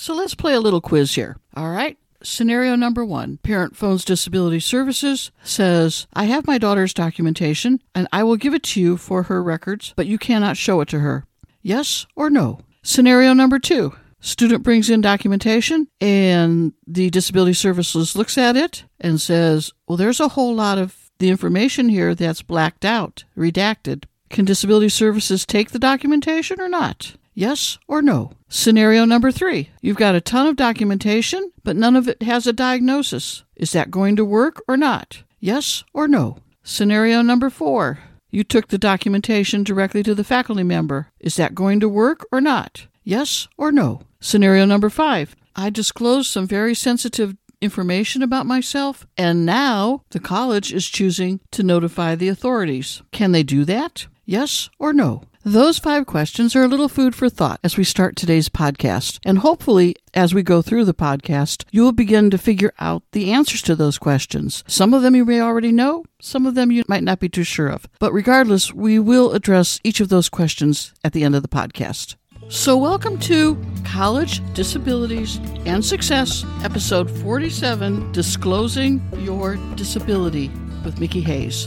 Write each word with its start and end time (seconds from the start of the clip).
So 0.00 0.14
let's 0.14 0.34
play 0.34 0.54
a 0.54 0.60
little 0.60 0.80
quiz 0.80 1.14
here. 1.14 1.36
All 1.54 1.68
right. 1.68 1.98
Scenario 2.22 2.74
number 2.74 3.04
one 3.04 3.36
Parent 3.42 3.76
phones 3.76 4.02
Disability 4.02 4.58
Services, 4.58 5.30
says, 5.44 6.06
I 6.14 6.24
have 6.24 6.46
my 6.46 6.56
daughter's 6.56 6.94
documentation 6.94 7.82
and 7.94 8.08
I 8.10 8.22
will 8.22 8.36
give 8.36 8.54
it 8.54 8.62
to 8.62 8.80
you 8.80 8.96
for 8.96 9.24
her 9.24 9.42
records, 9.42 9.92
but 9.96 10.06
you 10.06 10.16
cannot 10.16 10.56
show 10.56 10.80
it 10.80 10.88
to 10.88 11.00
her. 11.00 11.26
Yes 11.60 12.06
or 12.16 12.30
no? 12.30 12.60
Scenario 12.82 13.34
number 13.34 13.58
two 13.58 13.94
Student 14.20 14.62
brings 14.62 14.88
in 14.88 15.02
documentation 15.02 15.86
and 16.00 16.72
the 16.86 17.10
Disability 17.10 17.52
Services 17.52 18.16
looks 18.16 18.38
at 18.38 18.56
it 18.56 18.84
and 19.00 19.20
says, 19.20 19.70
Well, 19.86 19.98
there's 19.98 20.20
a 20.20 20.28
whole 20.28 20.54
lot 20.54 20.78
of 20.78 21.10
the 21.18 21.28
information 21.28 21.90
here 21.90 22.14
that's 22.14 22.40
blacked 22.40 22.86
out, 22.86 23.24
redacted. 23.36 24.04
Can 24.30 24.46
Disability 24.46 24.88
Services 24.88 25.44
take 25.44 25.72
the 25.72 25.78
documentation 25.78 26.58
or 26.58 26.70
not? 26.70 27.16
Yes 27.34 27.78
or 27.86 28.00
no? 28.00 28.32
Scenario 28.52 29.04
number 29.04 29.30
three 29.30 29.70
you've 29.80 29.96
got 29.96 30.16
a 30.16 30.20
ton 30.20 30.48
of 30.48 30.56
documentation, 30.56 31.52
but 31.62 31.76
none 31.76 31.94
of 31.94 32.08
it 32.08 32.20
has 32.22 32.48
a 32.48 32.52
diagnosis. 32.52 33.44
Is 33.54 33.70
that 33.72 33.92
going 33.92 34.16
to 34.16 34.24
work 34.24 34.60
or 34.66 34.76
not? 34.76 35.22
Yes 35.38 35.84
or 35.94 36.08
no? 36.08 36.38
Scenario 36.64 37.22
number 37.22 37.48
four 37.48 38.00
you 38.32 38.42
took 38.42 38.68
the 38.68 38.76
documentation 38.76 39.62
directly 39.62 40.02
to 40.02 40.16
the 40.16 40.24
faculty 40.24 40.64
member. 40.64 41.12
Is 41.20 41.36
that 41.36 41.54
going 41.54 41.78
to 41.78 41.88
work 41.88 42.26
or 42.32 42.40
not? 42.40 42.88
Yes 43.04 43.46
or 43.56 43.70
no? 43.70 44.02
Scenario 44.18 44.64
number 44.64 44.90
five 44.90 45.36
I 45.54 45.70
disclosed 45.70 46.28
some 46.28 46.48
very 46.48 46.74
sensitive 46.74 47.36
information 47.60 48.20
about 48.20 48.46
myself, 48.46 49.06
and 49.16 49.46
now 49.46 50.02
the 50.10 50.18
college 50.18 50.72
is 50.72 50.88
choosing 50.88 51.38
to 51.52 51.62
notify 51.62 52.16
the 52.16 52.28
authorities. 52.28 53.02
Can 53.12 53.30
they 53.30 53.44
do 53.44 53.64
that? 53.66 54.08
Yes 54.24 54.70
or 54.80 54.92
no? 54.92 55.22
Those 55.44 55.78
five 55.78 56.04
questions 56.04 56.54
are 56.54 56.64
a 56.64 56.68
little 56.68 56.90
food 56.90 57.14
for 57.14 57.30
thought 57.30 57.60
as 57.64 57.78
we 57.78 57.82
start 57.82 58.14
today's 58.14 58.50
podcast. 58.50 59.18
And 59.24 59.38
hopefully, 59.38 59.96
as 60.12 60.34
we 60.34 60.42
go 60.42 60.60
through 60.60 60.84
the 60.84 60.92
podcast, 60.92 61.64
you 61.70 61.82
will 61.82 61.92
begin 61.92 62.28
to 62.28 62.36
figure 62.36 62.74
out 62.78 63.04
the 63.12 63.32
answers 63.32 63.62
to 63.62 63.74
those 63.74 63.96
questions. 63.96 64.62
Some 64.66 64.92
of 64.92 65.00
them 65.00 65.16
you 65.16 65.24
may 65.24 65.40
already 65.40 65.72
know, 65.72 66.04
some 66.20 66.44
of 66.44 66.56
them 66.56 66.70
you 66.70 66.84
might 66.88 67.02
not 67.02 67.20
be 67.20 67.30
too 67.30 67.42
sure 67.42 67.68
of. 67.68 67.88
But 67.98 68.12
regardless, 68.12 68.74
we 68.74 68.98
will 68.98 69.32
address 69.32 69.80
each 69.82 70.00
of 70.00 70.10
those 70.10 70.28
questions 70.28 70.92
at 71.02 71.14
the 71.14 71.24
end 71.24 71.34
of 71.34 71.40
the 71.40 71.48
podcast. 71.48 72.16
So, 72.50 72.76
welcome 72.76 73.18
to 73.20 73.56
College, 73.82 74.42
Disabilities, 74.52 75.38
and 75.64 75.82
Success, 75.82 76.44
episode 76.62 77.10
47 77.10 78.12
Disclosing 78.12 79.00
Your 79.20 79.56
Disability 79.74 80.48
with 80.84 81.00
Mickie 81.00 81.22
Hayes. 81.22 81.66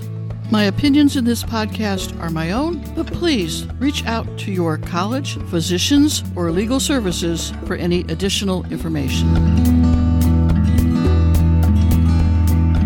My 0.52 0.66
opinions 0.66 1.16
in 1.16 1.26
this 1.26 1.44
podcast 1.44 2.20
are 2.20 2.30
my 2.30 2.52
own, 2.52 2.84
but 2.96 3.08
please 3.08 3.66
reach 3.80 4.06
out 4.06 4.38
to 4.40 4.52
your 4.52 4.78
college, 4.78 5.38
physicians, 5.50 6.24
or 6.36 6.52
legal 6.52 6.80
services 6.80 7.52
for 7.66 7.76
any 7.76 8.02
additional 8.02 8.64
information. 8.72 9.83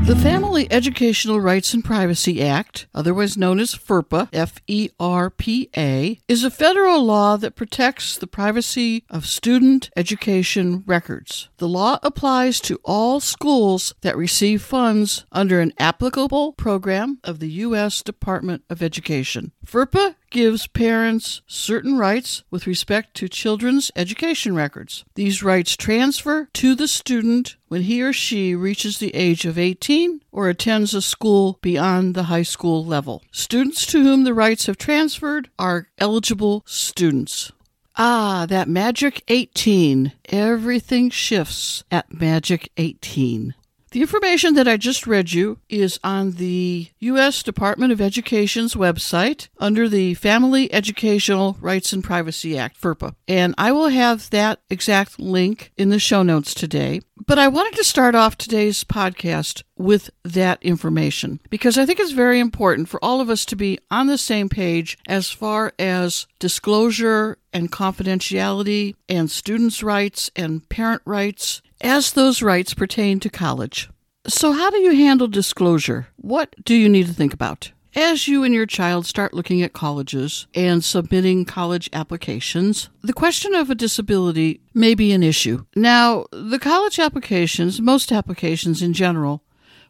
The 0.07 0.15
Family 0.15 0.71
Educational 0.71 1.41
Rights 1.41 1.73
and 1.73 1.83
Privacy 1.83 2.41
Act, 2.41 2.87
otherwise 2.95 3.35
known 3.35 3.59
as 3.59 3.75
FERPA, 3.75 4.29
F 4.31 4.55
E 4.65 4.87
R 4.97 5.29
P 5.29 5.69
A, 5.75 6.17
is 6.29 6.45
a 6.45 6.49
federal 6.49 7.03
law 7.03 7.35
that 7.35 7.57
protects 7.57 8.17
the 8.17 8.25
privacy 8.25 9.03
of 9.09 9.25
student 9.25 9.89
education 9.97 10.85
records. 10.87 11.49
The 11.57 11.67
law 11.67 11.99
applies 12.03 12.61
to 12.61 12.79
all 12.85 13.19
schools 13.19 13.93
that 13.99 14.15
receive 14.15 14.61
funds 14.61 15.25
under 15.33 15.59
an 15.59 15.73
applicable 15.77 16.53
program 16.53 17.19
of 17.25 17.39
the 17.39 17.49
U.S. 17.67 18.01
Department 18.01 18.63
of 18.69 18.81
Education. 18.81 19.51
FERPA 19.65 20.15
gives 20.29 20.67
parents 20.67 21.41
certain 21.47 21.97
rights 21.97 22.43
with 22.49 22.67
respect 22.67 23.15
to 23.15 23.29
children's 23.29 23.91
education 23.95 24.55
records. 24.55 25.05
These 25.15 25.43
rights 25.43 25.75
transfer 25.75 26.49
to 26.53 26.75
the 26.75 26.87
student 26.87 27.55
when 27.67 27.83
he 27.83 28.01
or 28.01 28.13
she 28.13 28.55
reaches 28.55 28.99
the 28.99 29.15
age 29.15 29.45
of 29.45 29.57
18 29.57 30.21
or 30.31 30.49
attends 30.49 30.93
a 30.93 31.01
school 31.01 31.59
beyond 31.61 32.15
the 32.15 32.23
high 32.23 32.43
school 32.43 32.85
level. 32.85 33.23
Students 33.31 33.85
to 33.87 34.01
whom 34.03 34.23
the 34.23 34.33
rights 34.33 34.65
have 34.65 34.77
transferred 34.77 35.49
are 35.57 35.87
eligible 35.97 36.63
students. 36.65 37.51
Ah, 37.99 38.45
that 38.47 38.69
magic 38.69 39.23
18. 39.27 40.11
Everything 40.29 41.09
shifts 41.09 41.83
at 41.89 42.13
magic 42.13 42.71
18. 42.77 43.55
The 43.91 44.01
information 44.01 44.55
that 44.55 44.67
I 44.67 44.75
just 44.75 45.07
read 45.07 45.31
you 45.31 45.59
is 45.69 45.97
on 46.03 46.31
the 46.31 46.89
U.S. 46.99 47.41
Department 47.41 47.93
of 47.93 48.01
Education's 48.01 48.75
website 48.75 49.47
under 49.59 49.87
the 49.87 50.13
Family 50.15 50.71
Educational 50.73 51.55
Rights 51.61 51.93
and 51.93 52.03
Privacy 52.03 52.57
Act, 52.57 52.79
FERPA. 52.81 53.15
And 53.29 53.55
I 53.57 53.71
will 53.71 53.87
have 53.87 54.29
that 54.31 54.59
exact 54.69 55.21
link 55.21 55.71
in 55.77 55.87
the 55.87 55.99
show 55.99 56.21
notes 56.21 56.53
today. 56.53 56.99
But 57.25 57.39
I 57.39 57.47
wanted 57.47 57.77
to 57.77 57.83
start 57.85 58.13
off 58.13 58.37
today's 58.37 58.83
podcast 58.83 59.63
with 59.77 60.09
that 60.23 60.61
information 60.61 61.39
because 61.49 61.77
I 61.77 61.85
think 61.85 61.99
it's 61.99 62.11
very 62.11 62.41
important 62.41 62.89
for 62.89 63.03
all 63.03 63.21
of 63.21 63.29
us 63.29 63.45
to 63.45 63.55
be 63.55 63.79
on 63.89 64.07
the 64.07 64.17
same 64.17 64.49
page 64.49 64.97
as 65.07 65.31
far 65.31 65.73
as 65.79 66.27
disclosure 66.39 67.37
and 67.53 67.71
confidentiality 67.71 68.95
and 69.07 69.31
students' 69.31 69.81
rights 69.81 70.29
and 70.35 70.67
parent 70.69 71.01
rights 71.05 71.61
as 71.81 72.11
those 72.11 72.41
rights 72.41 72.73
pertain 72.73 73.19
to 73.19 73.29
college. 73.29 73.89
So, 74.27 74.51
how 74.51 74.69
do 74.69 74.77
you 74.77 74.95
handle 74.95 75.27
disclosure? 75.27 76.07
What 76.17 76.55
do 76.65 76.75
you 76.75 76.89
need 76.89 77.07
to 77.07 77.13
think 77.13 77.33
about? 77.33 77.71
As 77.95 78.27
you 78.27 78.43
and 78.43 78.53
your 78.53 78.65
child 78.67 79.05
start 79.07 79.33
looking 79.33 79.63
at 79.63 79.73
colleges 79.73 80.45
and 80.53 80.83
submitting 80.83 81.45
college 81.45 81.89
applications, 81.93 82.89
the 83.01 83.13
question 83.13 83.55
of 83.55 83.69
a 83.69 83.75
disability 83.75 84.61
may 84.73 84.93
be 84.93 85.11
an 85.13 85.23
issue. 85.23 85.65
Now, 85.75 86.25
the 86.31 86.59
college 86.59 86.99
applications, 86.99 87.81
most 87.81 88.11
applications 88.11 88.83
in 88.83 88.93
general, 88.93 89.41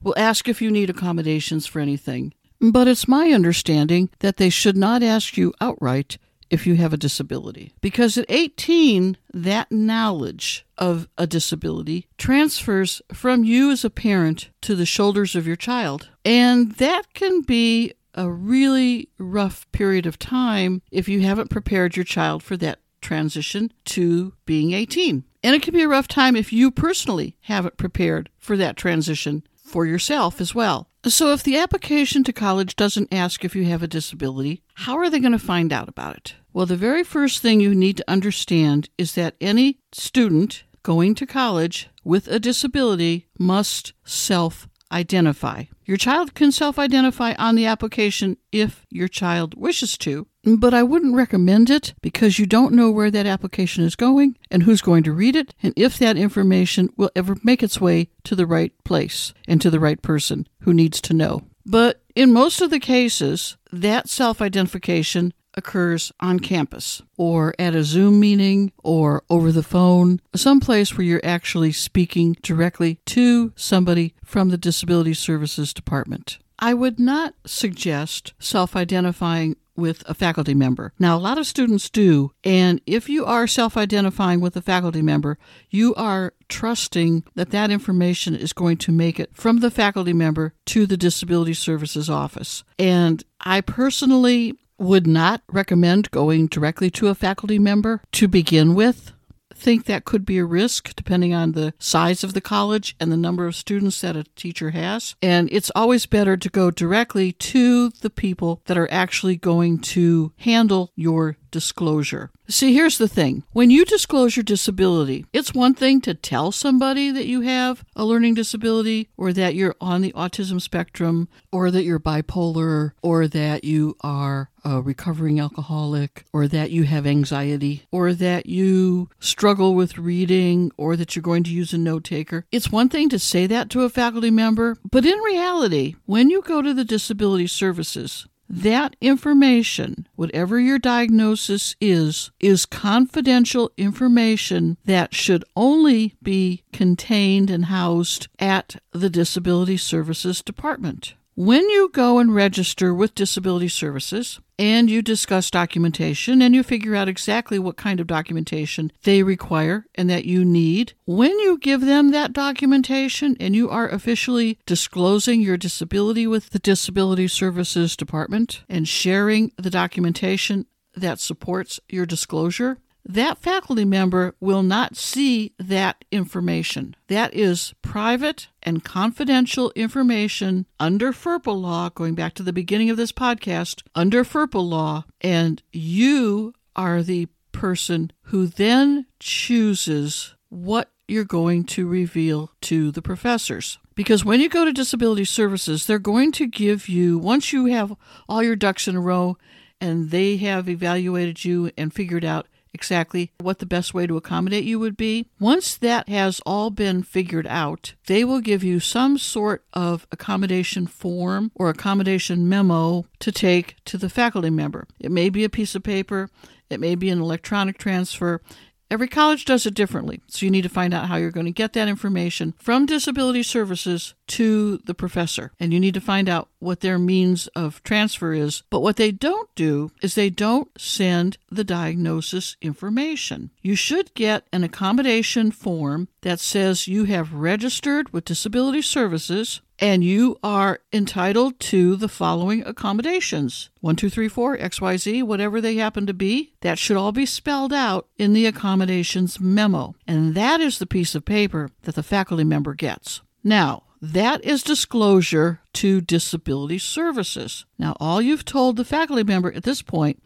will 0.01 0.13
ask 0.17 0.47
if 0.47 0.61
you 0.61 0.71
need 0.71 0.89
accommodations 0.89 1.65
for 1.65 1.79
anything. 1.79 2.33
But 2.61 2.87
it's 2.87 3.07
my 3.07 3.31
understanding 3.31 4.09
that 4.19 4.37
they 4.37 4.49
should 4.49 4.77
not 4.77 5.03
ask 5.03 5.35
you 5.35 5.53
outright 5.59 6.17
if 6.49 6.67
you 6.67 6.75
have 6.75 6.93
a 6.93 6.97
disability. 6.97 7.73
Because 7.81 8.17
at 8.17 8.25
18, 8.29 9.17
that 9.33 9.71
knowledge 9.71 10.65
of 10.77 11.07
a 11.17 11.27
disability 11.27 12.07
transfers 12.17 13.01
from 13.13 13.43
you 13.43 13.71
as 13.71 13.83
a 13.83 13.89
parent 13.89 14.49
to 14.61 14.75
the 14.75 14.85
shoulders 14.85 15.35
of 15.35 15.47
your 15.47 15.55
child. 15.55 16.09
And 16.23 16.73
that 16.73 17.13
can 17.13 17.41
be 17.41 17.93
a 18.13 18.29
really 18.29 19.09
rough 19.19 19.71
period 19.71 20.05
of 20.05 20.17
time 20.17 20.81
if 20.91 21.07
you 21.07 21.21
haven't 21.21 21.49
prepared 21.49 21.95
your 21.95 22.03
child 22.03 22.41
for 22.41 22.57
that 22.57 22.79
transition 22.99 23.71
to 23.85 24.33
being 24.45 24.73
18. 24.73 25.23
And 25.43 25.55
it 25.55 25.61
can 25.61 25.73
be 25.73 25.83
a 25.83 25.87
rough 25.87 26.07
time 26.07 26.35
if 26.35 26.51
you 26.51 26.71
personally 26.71 27.37
haven't 27.41 27.77
prepared 27.77 28.29
for 28.37 28.57
that 28.57 28.75
transition 28.75 29.43
for 29.55 29.85
yourself 29.85 30.41
as 30.41 30.55
well. 30.55 30.89
So, 31.09 31.31
if 31.31 31.41
the 31.41 31.57
application 31.57 32.25
to 32.25 32.33
college 32.33 32.75
doesn't 32.75 33.13
ask 33.13 33.45
if 33.45 33.55
you 33.55 33.63
have 33.65 33.81
a 33.81 33.87
disability, 33.87 34.61
how 34.73 34.97
are 34.97 35.09
they 35.09 35.19
going 35.19 35.31
to 35.31 35.39
find 35.39 35.71
out 35.71 35.87
about 35.87 36.17
it? 36.17 36.35
Well, 36.51 36.65
the 36.65 36.75
very 36.75 37.03
first 37.03 37.41
thing 37.41 37.61
you 37.61 37.73
need 37.73 37.97
to 37.97 38.11
understand 38.11 38.89
is 38.97 39.15
that 39.15 39.35
any 39.39 39.79
student 39.93 40.63
going 40.83 41.15
to 41.15 41.25
college 41.25 41.89
with 42.03 42.27
a 42.27 42.39
disability 42.39 43.27
must 43.39 43.93
self 44.03 44.67
identify. 44.91 45.63
Your 45.85 45.97
child 45.97 46.33
can 46.33 46.51
self 46.51 46.77
identify 46.77 47.33
on 47.39 47.55
the 47.55 47.65
application 47.65 48.35
if 48.51 48.85
your 48.89 49.07
child 49.07 49.53
wishes 49.55 49.97
to, 49.99 50.27
but 50.55 50.73
I 50.73 50.83
wouldn't 50.83 51.15
recommend 51.15 51.69
it 51.69 51.93
because 52.01 52.39
you 52.39 52.45
don't 52.45 52.73
know 52.73 52.89
where 52.89 53.11
that 53.11 53.25
application 53.25 53.83
is 53.83 53.95
going 53.95 54.37
and 54.49 54.63
who's 54.63 54.81
going 54.81 55.03
to 55.03 55.11
read 55.11 55.35
it 55.35 55.53
and 55.61 55.73
if 55.75 55.97
that 55.99 56.17
information 56.17 56.89
will 56.95 57.11
ever 57.15 57.35
make 57.43 57.61
its 57.61 57.81
way 57.81 58.09
to 58.23 58.35
the 58.35 58.47
right 58.47 58.71
place 58.83 59.33
and 59.47 59.61
to 59.61 59.69
the 59.69 59.79
right 59.79 60.01
person 60.01 60.47
who 60.61 60.73
needs 60.73 61.01
to 61.01 61.13
know. 61.13 61.43
But 61.65 62.01
in 62.15 62.31
most 62.31 62.61
of 62.61 62.69
the 62.69 62.79
cases, 62.79 63.57
that 63.73 64.07
self 64.07 64.41
identification 64.41 65.33
occurs 65.57 66.11
on 66.19 66.39
campus 66.39 67.01
or 67.17 67.53
at 67.59 67.75
a 67.75 67.83
Zoom 67.83 68.19
meeting 68.19 68.71
or 68.83 69.23
over 69.29 69.51
the 69.51 69.63
phone, 69.63 70.21
someplace 70.35 70.95
where 70.97 71.05
you're 71.05 71.21
actually 71.23 71.73
speaking 71.73 72.37
directly 72.41 72.99
to 73.07 73.51
somebody 73.55 74.13
from 74.23 74.49
the 74.49 74.57
Disability 74.57 75.15
Services 75.15 75.73
Department. 75.73 76.37
I 76.59 76.73
would 76.73 76.99
not 76.99 77.33
suggest 77.45 78.33
self 78.39 78.75
identifying 78.75 79.57
with 79.77 80.03
a 80.07 80.13
faculty 80.13 80.53
member. 80.53 80.91
Now, 80.99 81.15
a 81.15 81.19
lot 81.19 81.37
of 81.37 81.47
students 81.47 81.89
do, 81.89 82.31
and 82.43 82.81
if 82.85 83.07
you 83.07 83.25
are 83.25 83.47
self 83.47 83.77
identifying 83.77 84.41
with 84.41 84.55
a 84.57 84.61
faculty 84.61 85.01
member, 85.01 85.37
you 85.69 85.93
are 85.95 86.33
trusting 86.49 87.23
that 87.35 87.51
that 87.51 87.71
information 87.71 88.35
is 88.35 88.53
going 88.53 88.77
to 88.77 88.91
make 88.91 89.19
it 89.19 89.29
from 89.33 89.59
the 89.59 89.71
faculty 89.71 90.13
member 90.13 90.53
to 90.65 90.85
the 90.85 90.97
Disability 90.97 91.53
Services 91.53 92.09
office. 92.09 92.63
And 92.79 93.23
I 93.41 93.61
personally 93.61 94.53
would 94.77 95.07
not 95.07 95.41
recommend 95.51 96.11
going 96.11 96.47
directly 96.47 96.89
to 96.91 97.07
a 97.07 97.15
faculty 97.15 97.59
member 97.59 98.01
to 98.13 98.27
begin 98.27 98.75
with. 98.75 99.13
Think 99.57 99.85
that 99.85 100.05
could 100.05 100.23
be 100.23 100.37
a 100.37 100.45
risk 100.45 100.95
depending 100.95 101.33
on 101.33 101.53
the 101.53 101.73
size 101.79 102.23
of 102.23 102.33
the 102.33 102.41
college 102.41 102.95
and 102.99 103.11
the 103.11 103.17
number 103.17 103.47
of 103.47 103.55
students 103.55 103.99
that 104.01 104.15
a 104.15 104.23
teacher 104.35 104.69
has. 104.69 105.15
And 105.21 105.49
it's 105.51 105.71
always 105.75 106.05
better 106.05 106.37
to 106.37 106.49
go 106.49 106.69
directly 106.69 107.31
to 107.33 107.89
the 107.89 108.11
people 108.11 108.61
that 108.67 108.77
are 108.77 108.89
actually 108.91 109.35
going 109.35 109.79
to 109.79 110.31
handle 110.37 110.91
your 110.95 111.37
disclosure. 111.51 112.31
See, 112.47 112.73
here's 112.73 112.97
the 112.97 113.07
thing. 113.07 113.43
When 113.51 113.69
you 113.69 113.85
disclose 113.85 114.35
your 114.35 114.43
disability, 114.43 115.25
it's 115.33 115.53
one 115.53 115.73
thing 115.73 116.01
to 116.01 116.13
tell 116.13 116.51
somebody 116.51 117.11
that 117.11 117.25
you 117.25 117.41
have 117.41 117.83
a 117.95 118.05
learning 118.05 118.35
disability 118.35 119.09
or 119.17 119.33
that 119.33 119.55
you're 119.55 119.75
on 119.81 120.01
the 120.01 120.13
autism 120.13 120.61
spectrum 120.61 121.27
or 121.51 121.71
that 121.71 121.83
you're 121.83 121.99
bipolar 121.99 122.91
or 123.01 123.27
that 123.27 123.63
you 123.63 123.95
are 124.01 124.49
a 124.63 124.81
recovering 124.81 125.39
alcoholic 125.39 126.25
or 126.33 126.47
that 126.47 126.71
you 126.71 126.83
have 126.83 127.07
anxiety 127.07 127.83
or 127.91 128.13
that 128.13 128.45
you 128.45 129.09
struggle 129.19 129.75
with 129.75 129.97
reading 129.97 130.71
or 130.77 130.95
that 130.95 131.15
you're 131.15 131.23
going 131.23 131.43
to 131.43 131.53
use 131.53 131.73
a 131.73 131.77
note 131.77 132.03
taker. 132.03 132.45
It's 132.51 132.71
one 132.71 132.89
thing 132.89 133.09
to 133.09 133.19
say 133.19 133.47
that 133.47 133.69
to 133.71 133.83
a 133.83 133.89
faculty 133.89 134.29
member, 134.31 134.77
but 134.89 135.05
in 135.05 135.17
reality, 135.19 135.95
when 136.05 136.29
you 136.29 136.41
go 136.41 136.61
to 136.61 136.73
the 136.73 136.83
disability 136.83 137.47
services, 137.47 138.27
that 138.49 138.95
information, 139.01 140.07
whatever 140.15 140.59
your 140.59 140.79
diagnosis 140.79 141.75
is, 141.81 142.31
is 142.39 142.65
confidential 142.65 143.71
information 143.77 144.77
that 144.85 145.13
should 145.13 145.43
only 145.55 146.15
be 146.21 146.63
contained 146.71 147.49
and 147.49 147.65
housed 147.65 148.27
at 148.39 148.77
the 148.91 149.09
Disability 149.09 149.77
Services 149.77 150.41
Department. 150.41 151.13
When 151.39 151.69
you 151.69 151.91
go 151.93 152.17
and 152.17 152.33
register 152.33 152.95
with 152.95 153.13
Disability 153.13 153.67
Services 153.67 154.39
and 154.57 154.89
you 154.89 155.03
discuss 155.03 155.51
documentation 155.51 156.41
and 156.41 156.55
you 156.55 156.63
figure 156.63 156.95
out 156.95 157.07
exactly 157.07 157.59
what 157.59 157.77
kind 157.77 157.99
of 157.99 158.07
documentation 158.07 158.91
they 159.03 159.21
require 159.21 159.85
and 159.93 160.09
that 160.09 160.25
you 160.25 160.43
need, 160.43 160.93
when 161.05 161.37
you 161.37 161.59
give 161.59 161.81
them 161.81 162.09
that 162.09 162.33
documentation 162.33 163.37
and 163.39 163.55
you 163.55 163.69
are 163.69 163.87
officially 163.87 164.57
disclosing 164.65 165.39
your 165.39 165.57
disability 165.57 166.25
with 166.25 166.49
the 166.49 166.57
Disability 166.57 167.27
Services 167.27 167.95
Department 167.95 168.63
and 168.67 168.87
sharing 168.87 169.51
the 169.57 169.69
documentation 169.69 170.65
that 170.95 171.19
supports 171.19 171.79
your 171.87 172.07
disclosure, 172.07 172.79
that 173.07 173.37
faculty 173.37 173.85
member 173.85 174.35
will 174.39 174.63
not 174.63 174.97
see 174.97 175.53
that 175.57 176.03
information. 176.11 176.95
That 177.07 177.33
is 177.33 177.73
private 177.81 178.49
and 178.61 178.83
confidential 178.83 179.71
information 179.75 180.65
under 180.79 181.13
FERPA 181.13 181.59
law, 181.59 181.89
going 181.89 182.15
back 182.15 182.33
to 182.35 182.43
the 182.43 182.53
beginning 182.53 182.89
of 182.89 182.97
this 182.97 183.13
podcast, 183.13 183.81
under 183.95 184.23
FERPA 184.23 184.61
law, 184.61 185.05
and 185.21 185.63
you 185.71 186.53
are 186.75 187.01
the 187.01 187.27
person 187.53 188.11
who 188.23 188.45
then 188.45 189.05
chooses 189.19 190.35
what 190.49 190.91
you're 191.07 191.23
going 191.23 191.63
to 191.63 191.87
reveal 191.87 192.51
to 192.61 192.91
the 192.91 193.01
professors. 193.01 193.79
Because 193.95 194.25
when 194.25 194.41
you 194.41 194.49
go 194.49 194.65
to 194.65 194.73
disability 194.73 195.25
services, 195.25 195.87
they're 195.87 195.97
going 195.97 196.31
to 196.33 196.45
give 196.45 196.89
you, 196.89 197.17
once 197.17 197.53
you 197.53 197.65
have 197.65 197.95
all 198.27 198.43
your 198.43 198.55
ducks 198.55 198.87
in 198.87 198.95
a 198.95 199.01
row 199.01 199.37
and 199.79 200.11
they 200.11 200.37
have 200.37 200.67
evaluated 200.69 201.45
you 201.45 201.71
and 201.77 201.93
figured 201.93 202.25
out 202.25 202.47
exactly 202.77 203.31
what 203.39 203.57
the 203.57 203.65
best 203.65 203.95
way 203.95 204.05
to 204.05 204.17
accommodate 204.17 204.63
you 204.63 204.77
would 204.77 204.95
be. 204.95 205.27
Once 205.39 205.75
that 205.77 206.07
has 206.07 206.39
all 206.45 206.69
been 206.69 207.01
figured 207.01 207.47
out, 207.47 207.95
they 208.05 208.23
will 208.23 208.39
give 208.39 208.63
you 208.63 208.79
some 208.79 209.17
sort 209.17 209.65
of 209.73 210.05
accommodation 210.11 210.85
form 210.85 211.51
or 211.55 211.69
accommodation 211.69 212.47
memo 212.47 213.05
to 213.17 213.31
take 213.31 213.75
to 213.85 213.97
the 213.97 214.09
faculty 214.09 214.51
member. 214.51 214.87
It 214.99 215.11
may 215.11 215.29
be 215.29 215.43
a 215.43 215.49
piece 215.49 215.73
of 215.73 215.81
paper, 215.81 216.29
it 216.69 216.79
may 216.79 216.93
be 216.93 217.09
an 217.09 217.19
electronic 217.19 217.79
transfer, 217.79 218.41
Every 218.89 219.07
college 219.07 219.43
does 219.43 219.65
it 219.65 219.73
differently, 219.73 220.21
so 220.27 220.45
you 220.45 220.51
need 220.51 220.61
to 220.61 220.69
find 220.69 220.93
out 220.93 221.07
how 221.07 221.17
you're 221.17 221.29
going 221.29 221.45
to 221.45 221.51
get 221.51 221.73
that 221.73 221.89
information 221.89 222.53
from 222.57 222.85
disability 222.85 223.43
services 223.43 224.13
to 224.27 224.77
the 224.85 224.93
professor. 224.93 225.51
And 225.59 225.73
you 225.73 225.79
need 225.79 225.93
to 225.95 226.01
find 226.01 226.29
out 226.29 226.47
what 226.59 226.79
their 226.79 226.97
means 226.97 227.47
of 227.47 227.83
transfer 227.83 228.31
is. 228.33 228.63
But 228.69 228.79
what 228.79 228.95
they 228.95 229.11
don't 229.11 229.53
do 229.55 229.91
is 230.01 230.15
they 230.15 230.29
don't 230.29 230.69
send 230.79 231.37
the 231.51 231.65
diagnosis 231.65 232.55
information. 232.61 233.51
You 233.61 233.75
should 233.75 234.13
get 234.13 234.47
an 234.53 234.63
accommodation 234.63 235.51
form 235.51 236.07
that 236.21 236.39
says 236.39 236.87
you 236.87 237.03
have 237.05 237.33
registered 237.33 238.13
with 238.13 238.25
disability 238.25 238.81
services 238.81 239.61
and 239.79 240.03
you 240.03 240.37
are 240.43 240.79
entitled 240.91 241.59
to 241.59 241.95
the 241.95 242.07
following 242.07 242.63
accommodations 242.65 243.69
1, 243.81 243.95
2, 243.95 244.09
3, 244.09 244.27
4, 244.27 244.57
XYZ, 244.57 245.23
whatever 245.23 245.61
they 245.61 245.75
happen 245.75 246.05
to 246.07 246.13
be. 246.13 246.53
That 246.61 246.79
should 246.79 246.97
all 246.97 247.11
be 247.11 247.25
spelled 247.25 247.73
out 247.73 248.07
in 248.17 248.33
the 248.33 248.45
accommodations 248.45 249.39
memo. 249.39 249.95
And 250.07 250.35
that 250.35 250.59
is 250.59 250.79
the 250.79 250.85
piece 250.85 251.15
of 251.15 251.25
paper 251.25 251.69
that 251.83 251.95
the 251.95 252.03
faculty 252.03 252.43
member 252.43 252.73
gets. 252.73 253.21
Now, 253.43 253.83
that 254.01 254.43
is 254.43 254.63
disclosure 254.63 255.61
to 255.73 256.01
disability 256.01 256.79
services. 256.79 257.65
Now, 257.77 257.95
all 257.99 258.21
you've 258.21 258.45
told 258.45 258.75
the 258.75 258.85
faculty 258.85 259.23
member 259.23 259.51
at 259.51 259.63
this 259.63 259.81
point 259.81 260.21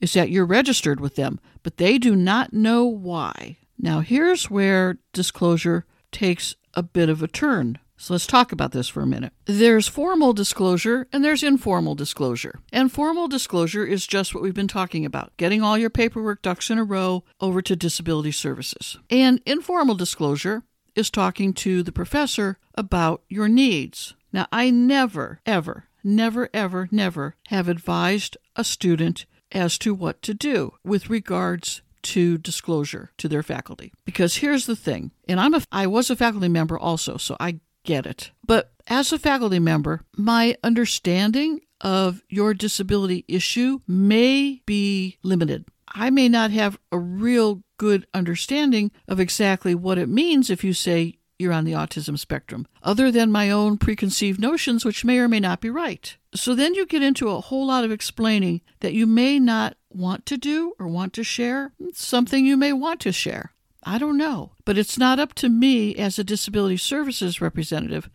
is 0.00 0.12
that 0.14 0.30
you're 0.30 0.44
registered 0.44 1.00
with 1.00 1.16
them, 1.16 1.40
but 1.62 1.76
they 1.76 1.98
do 1.98 2.16
not 2.16 2.52
know 2.52 2.84
why. 2.84 3.56
Now, 3.78 4.00
here's 4.00 4.50
where 4.50 4.98
disclosure 5.12 5.86
takes 6.12 6.56
a 6.74 6.82
bit 6.82 7.08
of 7.08 7.22
a 7.22 7.28
turn 7.28 7.78
so 7.96 8.12
let's 8.14 8.26
talk 8.26 8.52
about 8.52 8.72
this 8.72 8.88
for 8.88 9.02
a 9.02 9.06
minute. 9.06 9.32
There's 9.46 9.88
formal 9.88 10.32
disclosure 10.32 11.06
and 11.12 11.24
there's 11.24 11.42
informal 11.42 11.94
disclosure. 11.94 12.60
And 12.72 12.90
formal 12.90 13.28
disclosure 13.28 13.84
is 13.84 14.06
just 14.06 14.34
what 14.34 14.42
we've 14.42 14.54
been 14.54 14.68
talking 14.68 15.04
about 15.06 15.36
getting 15.36 15.62
all 15.62 15.78
your 15.78 15.90
paperwork 15.90 16.42
ducks 16.42 16.70
in 16.70 16.78
a 16.78 16.84
row 16.84 17.24
over 17.40 17.62
to 17.62 17.76
disability 17.76 18.32
services. 18.32 18.98
And 19.10 19.40
informal 19.46 19.94
disclosure 19.94 20.64
is 20.94 21.10
talking 21.10 21.52
to 21.54 21.82
the 21.82 21.92
professor 21.92 22.58
about 22.74 23.22
your 23.28 23.48
needs. 23.48 24.14
Now, 24.32 24.46
I 24.52 24.70
never, 24.70 25.40
ever, 25.46 25.84
never, 26.02 26.50
ever, 26.52 26.88
never 26.90 27.36
have 27.48 27.68
advised 27.68 28.36
a 28.56 28.64
student 28.64 29.26
as 29.52 29.78
to 29.78 29.94
what 29.94 30.20
to 30.22 30.34
do 30.34 30.74
with 30.84 31.08
regards 31.08 31.82
to 32.02 32.36
disclosure 32.36 33.10
to 33.16 33.28
their 33.28 33.42
faculty 33.42 33.90
because 34.04 34.36
here's 34.36 34.66
the 34.66 34.76
thing 34.76 35.10
and 35.26 35.40
i'm 35.40 35.54
a 35.54 35.62
i 35.72 35.86
was 35.86 36.10
a 36.10 36.16
faculty 36.16 36.48
member 36.48 36.78
also 36.78 37.16
so 37.16 37.34
i 37.40 37.58
get 37.84 38.06
it. 38.06 38.30
But 38.46 38.72
as 38.86 39.12
a 39.12 39.18
faculty 39.18 39.58
member, 39.58 40.00
my 40.16 40.56
understanding 40.62 41.60
of 41.80 42.22
your 42.28 42.54
disability 42.54 43.24
issue 43.28 43.80
may 43.86 44.62
be 44.66 45.18
limited. 45.22 45.66
I 45.88 46.10
may 46.10 46.28
not 46.28 46.50
have 46.50 46.78
a 46.90 46.98
real 46.98 47.62
good 47.76 48.06
understanding 48.12 48.90
of 49.06 49.20
exactly 49.20 49.74
what 49.74 49.98
it 49.98 50.08
means 50.08 50.50
if 50.50 50.64
you 50.64 50.72
say 50.72 51.18
you're 51.38 51.52
on 51.52 51.64
the 51.64 51.72
autism 51.72 52.18
spectrum, 52.18 52.66
other 52.82 53.10
than 53.10 53.30
my 53.30 53.50
own 53.50 53.76
preconceived 53.76 54.40
notions, 54.40 54.84
which 54.84 55.04
may 55.04 55.18
or 55.18 55.28
may 55.28 55.40
not 55.40 55.60
be 55.60 55.70
right. 55.70 56.16
So 56.34 56.54
then 56.54 56.74
you 56.74 56.86
get 56.86 57.02
into 57.02 57.28
a 57.28 57.40
whole 57.40 57.66
lot 57.66 57.84
of 57.84 57.90
explaining 57.90 58.60
that 58.80 58.92
you 58.92 59.06
may 59.06 59.38
not 59.38 59.76
want 59.90 60.26
to 60.26 60.36
do 60.36 60.74
or 60.78 60.86
want 60.86 61.12
to 61.14 61.24
share, 61.24 61.72
something 61.92 62.46
you 62.46 62.56
may 62.56 62.72
want 62.72 63.00
to 63.00 63.12
share. 63.12 63.52
I 63.84 63.98
don't 63.98 64.16
know. 64.16 64.52
But 64.64 64.78
it's 64.78 64.98
not 64.98 65.18
up 65.18 65.34
to 65.34 65.48
me 65.48 65.94
as 65.96 66.18
a 66.18 66.24
disability 66.24 66.76
services 66.76 67.40
representative 67.40 68.08